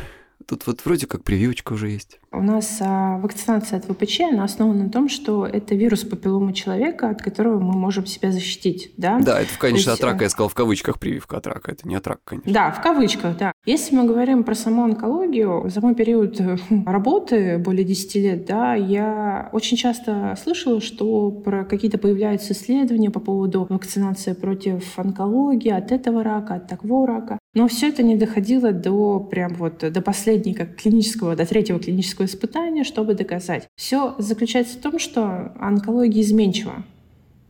[0.46, 2.20] Тут вот вроде как прививочка уже есть.
[2.32, 7.10] У нас а, вакцинация от ВПЧ, она основана на том, что это вирус папиллома человека,
[7.10, 8.92] от которого мы можем себя защитить.
[8.98, 10.02] Да, да это, конечно, есть...
[10.02, 12.52] от рака, я сказал в кавычках прививка от рака, это не от рака, конечно.
[12.52, 13.54] Да, в кавычках, да.
[13.66, 18.74] Если мы говорим про саму онкологию, за мой период э, работы, более 10 лет, да,
[18.74, 25.92] я очень часто слышала, что про какие-то появляются исследования по поводу вакцинации против онкологии, от
[25.92, 27.40] этого рака, от такого рака.
[27.54, 32.84] Но все это не доходило до прям вот до последнего клинического, до третьего клинического испытания,
[32.84, 33.68] чтобы доказать.
[33.76, 36.84] Все заключается в том, что онкология изменчива.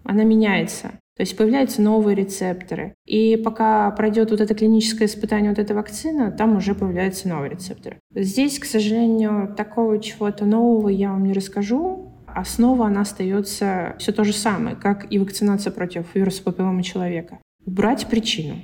[0.04, 0.92] Она меняется.
[1.16, 2.96] То есть появляются новые рецепторы.
[3.06, 8.00] И пока пройдет вот это клиническое испытание, вот эта вакцина, там уже появляются новые рецепторы.
[8.14, 12.12] Здесь, к сожалению, такого чего-то нового я вам не расскажу.
[12.26, 17.38] Основа, она остается все то же самое, как и вакцинация против вируса папиллома человека.
[17.64, 18.56] Убрать причину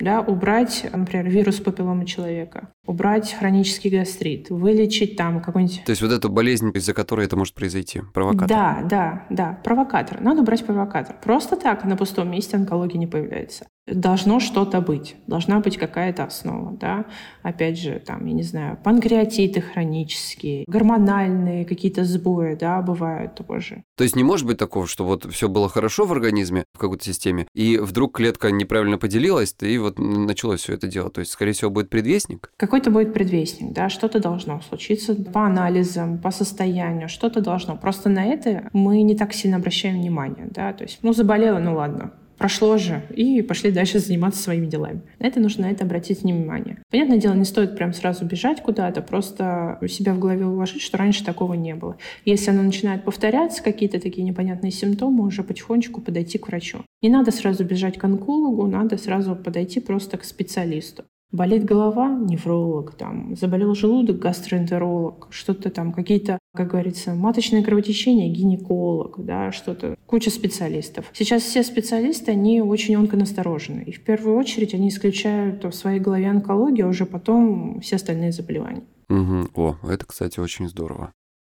[0.00, 5.84] да, убрать, например, вирус папиллома человека, убрать хронический гастрит, вылечить там какой-нибудь...
[5.84, 8.48] То есть вот эту болезнь, из-за которой это может произойти, провокатор?
[8.48, 10.20] Да, да, да, провокатор.
[10.20, 11.16] Надо убрать провокатор.
[11.22, 16.72] Просто так на пустом месте онкология не появляется должно что-то быть, должна быть какая-то основа,
[16.72, 17.06] да.
[17.42, 23.84] Опять же, там, я не знаю, панкреатиты хронические, гормональные какие-то сбои, да, бывают тоже.
[23.96, 27.04] То есть не может быть такого, что вот все было хорошо в организме, в какой-то
[27.04, 31.10] системе, и вдруг клетка неправильно поделилась, и вот началось все это дело.
[31.10, 32.52] То есть, скорее всего, будет предвестник?
[32.56, 37.76] Какой-то будет предвестник, да, что-то должно случиться по анализам, по состоянию, что-то должно.
[37.76, 41.74] Просто на это мы не так сильно обращаем внимание, да, то есть, ну, заболела, ну
[41.74, 45.02] ладно, прошло же, и пошли дальше заниматься своими делами.
[45.18, 46.78] На это нужно на это обратить внимание.
[46.90, 51.22] Понятное дело, не стоит прям сразу бежать куда-то, просто себя в голове уложить, что раньше
[51.22, 51.98] такого не было.
[52.24, 56.78] Если оно начинает повторяться, какие-то такие непонятные симптомы, уже потихонечку подойти к врачу.
[57.02, 61.04] Не надо сразу бежать к онкологу, надо сразу подойти просто к специалисту.
[61.32, 69.24] Болит голова, невролог, там, заболел желудок, гастроэнтеролог, что-то там, какие-то, как говорится, маточные кровотечения, гинеколог,
[69.24, 71.06] да, что-то, куча специалистов.
[71.12, 73.82] Сейчас все специалисты, они очень онконасторожены.
[73.82, 78.32] И в первую очередь они исключают в своей голове онкологию, а уже потом все остальные
[78.32, 78.82] заболевания.
[79.08, 79.48] Угу.
[79.54, 81.12] О, это, кстати, очень здорово.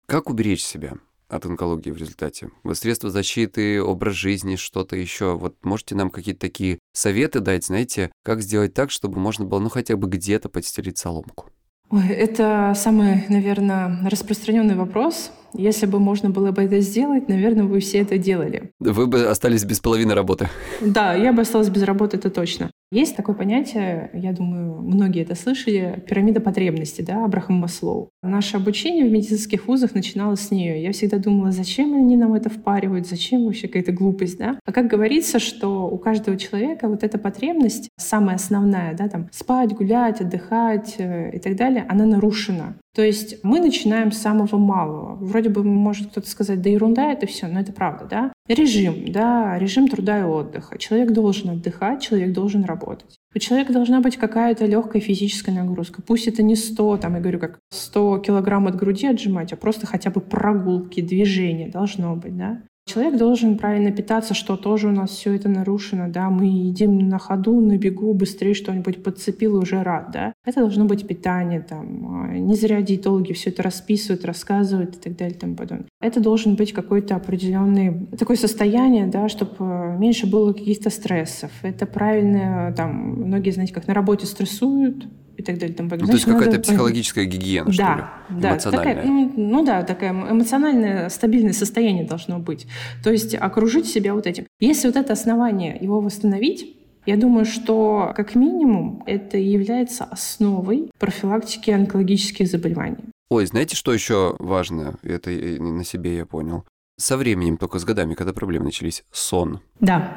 [0.08, 0.94] Как уберечь себя?
[1.28, 2.50] от онкологии в результате?
[2.74, 5.36] Средства защиты, образ жизни, что-то еще.
[5.36, 9.70] Вот можете нам какие-то такие советы дать, знаете, как сделать так, чтобы можно было, ну,
[9.70, 11.50] хотя бы где-то подстелить соломку?
[11.92, 15.32] Ой, это самый, наверное, распространенный вопрос.
[15.58, 18.72] Если бы можно было бы это сделать, наверное, вы все это делали.
[18.80, 20.50] Вы бы остались без половины работы.
[20.82, 22.72] Да, я бы осталась без работы, это точно.
[22.92, 28.10] Есть такое понятие, я думаю, многие это слышали, пирамида потребностей, да, Абрахам Маслоу.
[28.22, 30.82] Наше обучение в медицинских вузах начиналось с нее.
[30.82, 34.60] Я всегда думала, зачем они нам это впаривают, зачем вообще какая-то глупость, да?
[34.66, 39.74] А как говорится, что у каждого человека вот эта потребность, самая основная, да, там, спать,
[39.74, 42.78] гулять, отдыхать э, и так далее, она нарушена.
[42.96, 45.16] То есть мы начинаем с самого малого.
[45.16, 48.34] Вроде бы может кто-то сказать, да ерунда это все, но это правда, да?
[48.48, 50.78] Режим, да, режим труда и отдыха.
[50.78, 53.18] Человек должен отдыхать, человек должен работать.
[53.36, 56.02] У человека должна быть какая-то легкая физическая нагрузка.
[56.02, 59.86] Пусть это не 100, там, я говорю, как 100 килограмм от груди отжимать, а просто
[59.86, 62.62] хотя бы прогулки, движение должно быть, да?
[62.88, 67.18] Человек должен правильно питаться, что тоже у нас все это нарушено, да, мы едим на
[67.18, 70.34] ходу, на бегу, быстрее что-нибудь подцепил уже рад, да.
[70.46, 75.18] Это должно быть питание, там, а, не зря диетологи все это расписывают, рассказывают и так
[75.18, 75.88] далее и тому подобное.
[76.00, 81.52] Это должен быть какой-то определенный такое состояние, да, чтобы меньше было каких-то стрессов.
[81.64, 82.92] Это правильно, там,
[83.26, 85.08] многие, знаете, как на работе стрессуют,
[85.38, 85.76] и так далее.
[85.76, 88.42] Там, ну, то есть какая-то психологическая гигиена, да, что ли?
[88.42, 88.96] Да, эмоциональная.
[88.96, 92.68] Такая, ну, ну да, такое эмоциональное стабильное состояние должно быть.
[93.04, 94.46] То есть окружить себя вот этим.
[94.60, 96.76] Если вот это основание, его восстановить,
[97.06, 103.06] я думаю, что как минимум это является основой профилактики онкологических заболеваний.
[103.30, 104.96] Ой, знаете, что еще важно?
[105.04, 106.64] Это на себе я понял.
[106.98, 109.60] Со временем, только с годами, когда проблемы начались, сон.
[109.80, 110.16] Да.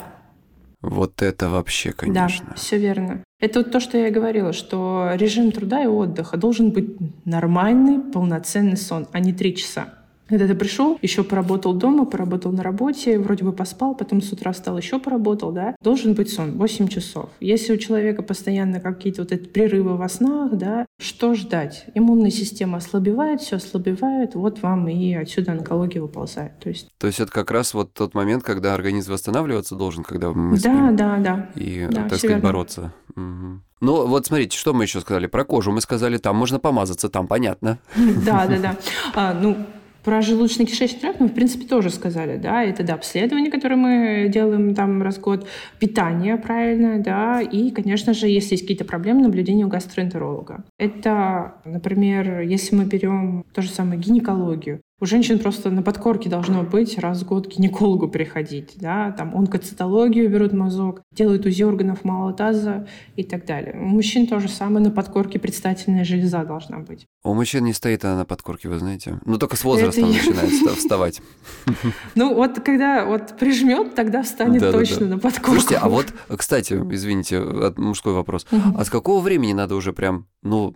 [0.80, 2.46] Вот это вообще, конечно.
[2.50, 3.24] Да, все верно.
[3.40, 8.00] Это вот то, что я и говорила, что режим труда и отдыха должен быть нормальный,
[8.00, 9.97] полноценный сон, а не три часа.
[10.28, 14.52] Когда ты пришел, еще поработал дома, поработал на работе, вроде бы поспал, потом с утра
[14.52, 17.30] встал, еще поработал, да, должен быть сон 8 часов.
[17.40, 21.86] Если у человека постоянно какие-то вот эти прерывы во снах, да, что ждать?
[21.94, 26.58] Иммунная система ослабевает, все ослабевает, вот вам и отсюда онкология выползает.
[26.58, 30.30] То есть, То есть это как раз вот тот момент, когда организм восстанавливаться должен, когда
[30.30, 30.96] мы да, спим.
[30.96, 31.50] да, да.
[31.54, 32.42] И, Да, так сказать, верно.
[32.42, 32.92] бороться.
[33.14, 33.62] Мгм.
[33.80, 35.70] Ну, вот смотрите, что мы еще сказали про кожу.
[35.70, 37.78] Мы сказали, там можно помазаться, там понятно.
[37.96, 38.76] Да, да, да.
[39.14, 39.56] А, ну,
[40.04, 44.74] про желудочно-кишечный тракт мы, в принципе, тоже сказали, да, это, да, обследование, которое мы делаем
[44.74, 45.46] там раз в год,
[45.78, 50.64] питание правильное, да, и, конечно же, если есть какие-то проблемы, наблюдение у гастроэнтеролога.
[50.78, 56.64] Это, например, если мы берем то же самое гинекологию, у женщин просто на подкорке должно
[56.64, 62.02] быть раз в год к гинекологу приходить, да, там онкоцитологию берут мазок, делают УЗИ органов
[62.04, 63.78] малого таза и так далее.
[63.80, 67.06] У мужчин то же самое, на подкорке предстательная железа должна быть.
[67.22, 69.20] У мужчин не стоит она на подкорке, вы знаете.
[69.24, 71.20] Ну, только с возрастом я- начинает вста- вставать.
[72.14, 74.78] Ну вот когда вот прижмет, тогда встанет Да-да-да.
[74.78, 75.52] точно на подкорку.
[75.52, 77.40] Слушайте, а вот, кстати, извините,
[77.76, 78.46] мужской вопрос.
[78.50, 78.76] Мгм.
[78.76, 80.74] А с какого времени надо уже прям, ну,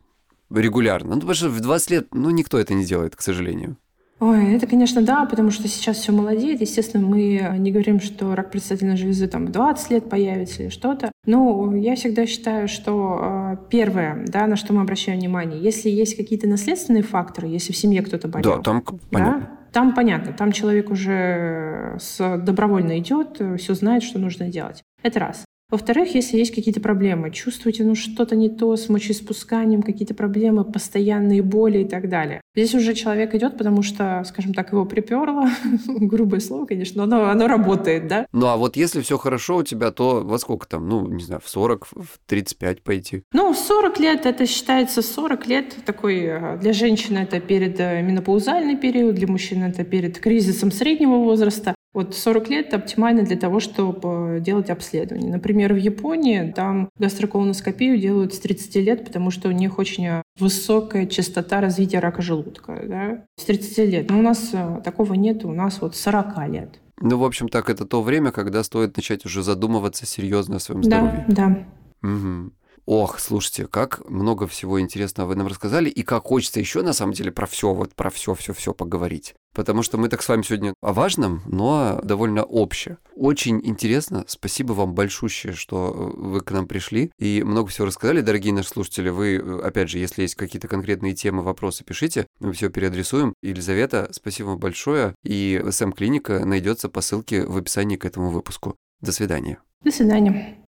[0.51, 1.15] регулярно?
[1.15, 3.77] Ну, потому что в 20 лет, ну, никто это не делает, к сожалению.
[4.25, 6.61] Ой, это, конечно, да, потому что сейчас все молодеет.
[6.61, 11.11] Естественно, мы не говорим, что рак предстательной железы там в 20 лет появится или что-то.
[11.27, 16.17] Но я всегда считаю, что э, первое, да, на что мы обращаем внимание, если есть
[16.17, 19.51] какие-то наследственные факторы, если в семье кто-то болел, Да, там к- да, понятно.
[19.73, 24.85] там понятно, там человек уже с, добровольно идет, все знает, что нужно делать.
[25.03, 25.45] Это раз.
[25.73, 31.41] Во-вторых, если есть какие-то проблемы, чувствуете, ну что-то не то с мочеиспусканием, какие-то проблемы, постоянные
[31.41, 32.43] боли и так далее.
[32.55, 35.49] Здесь уже человек идет, потому что, скажем так, его приперло,
[35.87, 38.27] грубое слово, конечно, но оно, оно работает, да?
[38.33, 40.87] Ну, а вот если все хорошо у тебя, то во сколько там?
[40.87, 43.23] Ну, не знаю, в 40, в 35 пойти.
[43.33, 48.77] Ну, 40 лет, это считается 40 лет такой, э, для женщины это перед э, менопаузальный
[48.77, 51.75] период, для мужчин это перед кризисом среднего возраста.
[51.93, 55.31] Вот 40 лет оптимально для того, чтобы делать обследование.
[55.31, 60.23] Например, в Японии там гастроколоноскопию делают с 30 лет, потому что у них очень э,
[60.39, 62.83] высокая частота развития рака желудка.
[62.87, 63.25] Да?
[63.39, 64.11] С 30 лет.
[64.11, 66.81] Но у нас э, такого нет, у нас вот 40 лет.
[67.01, 70.83] Ну, в общем, так, это то время, когда стоит начать уже задумываться серьезно о своем
[70.83, 71.25] Да, здоровье.
[71.29, 71.59] да.
[72.01, 72.53] Мгм.
[72.85, 77.13] Ох, слушайте, как много всего интересного вы нам рассказали, и как хочется еще на самом
[77.13, 79.35] деле про все, вот про все, все, все поговорить.
[79.55, 82.97] Потому что мы так с вами сегодня о важном, но довольно обще.
[83.15, 84.25] Очень интересно.
[84.27, 88.71] Спасибо вам большущее, что э, вы к нам пришли и много всего рассказали, дорогие наши
[88.71, 89.11] слушатели.
[89.11, 93.35] Вы, э, опять же, если есть какие-то конкретные темы, вопросы, пишите, мы все переадресуем.
[93.43, 95.15] Елизавета, спасибо вам большое.
[95.23, 98.77] И СМ-клиника найдется по ссылке в описании к этому выпуску.
[99.01, 99.59] До свидания.
[99.85, 100.62] До свидания.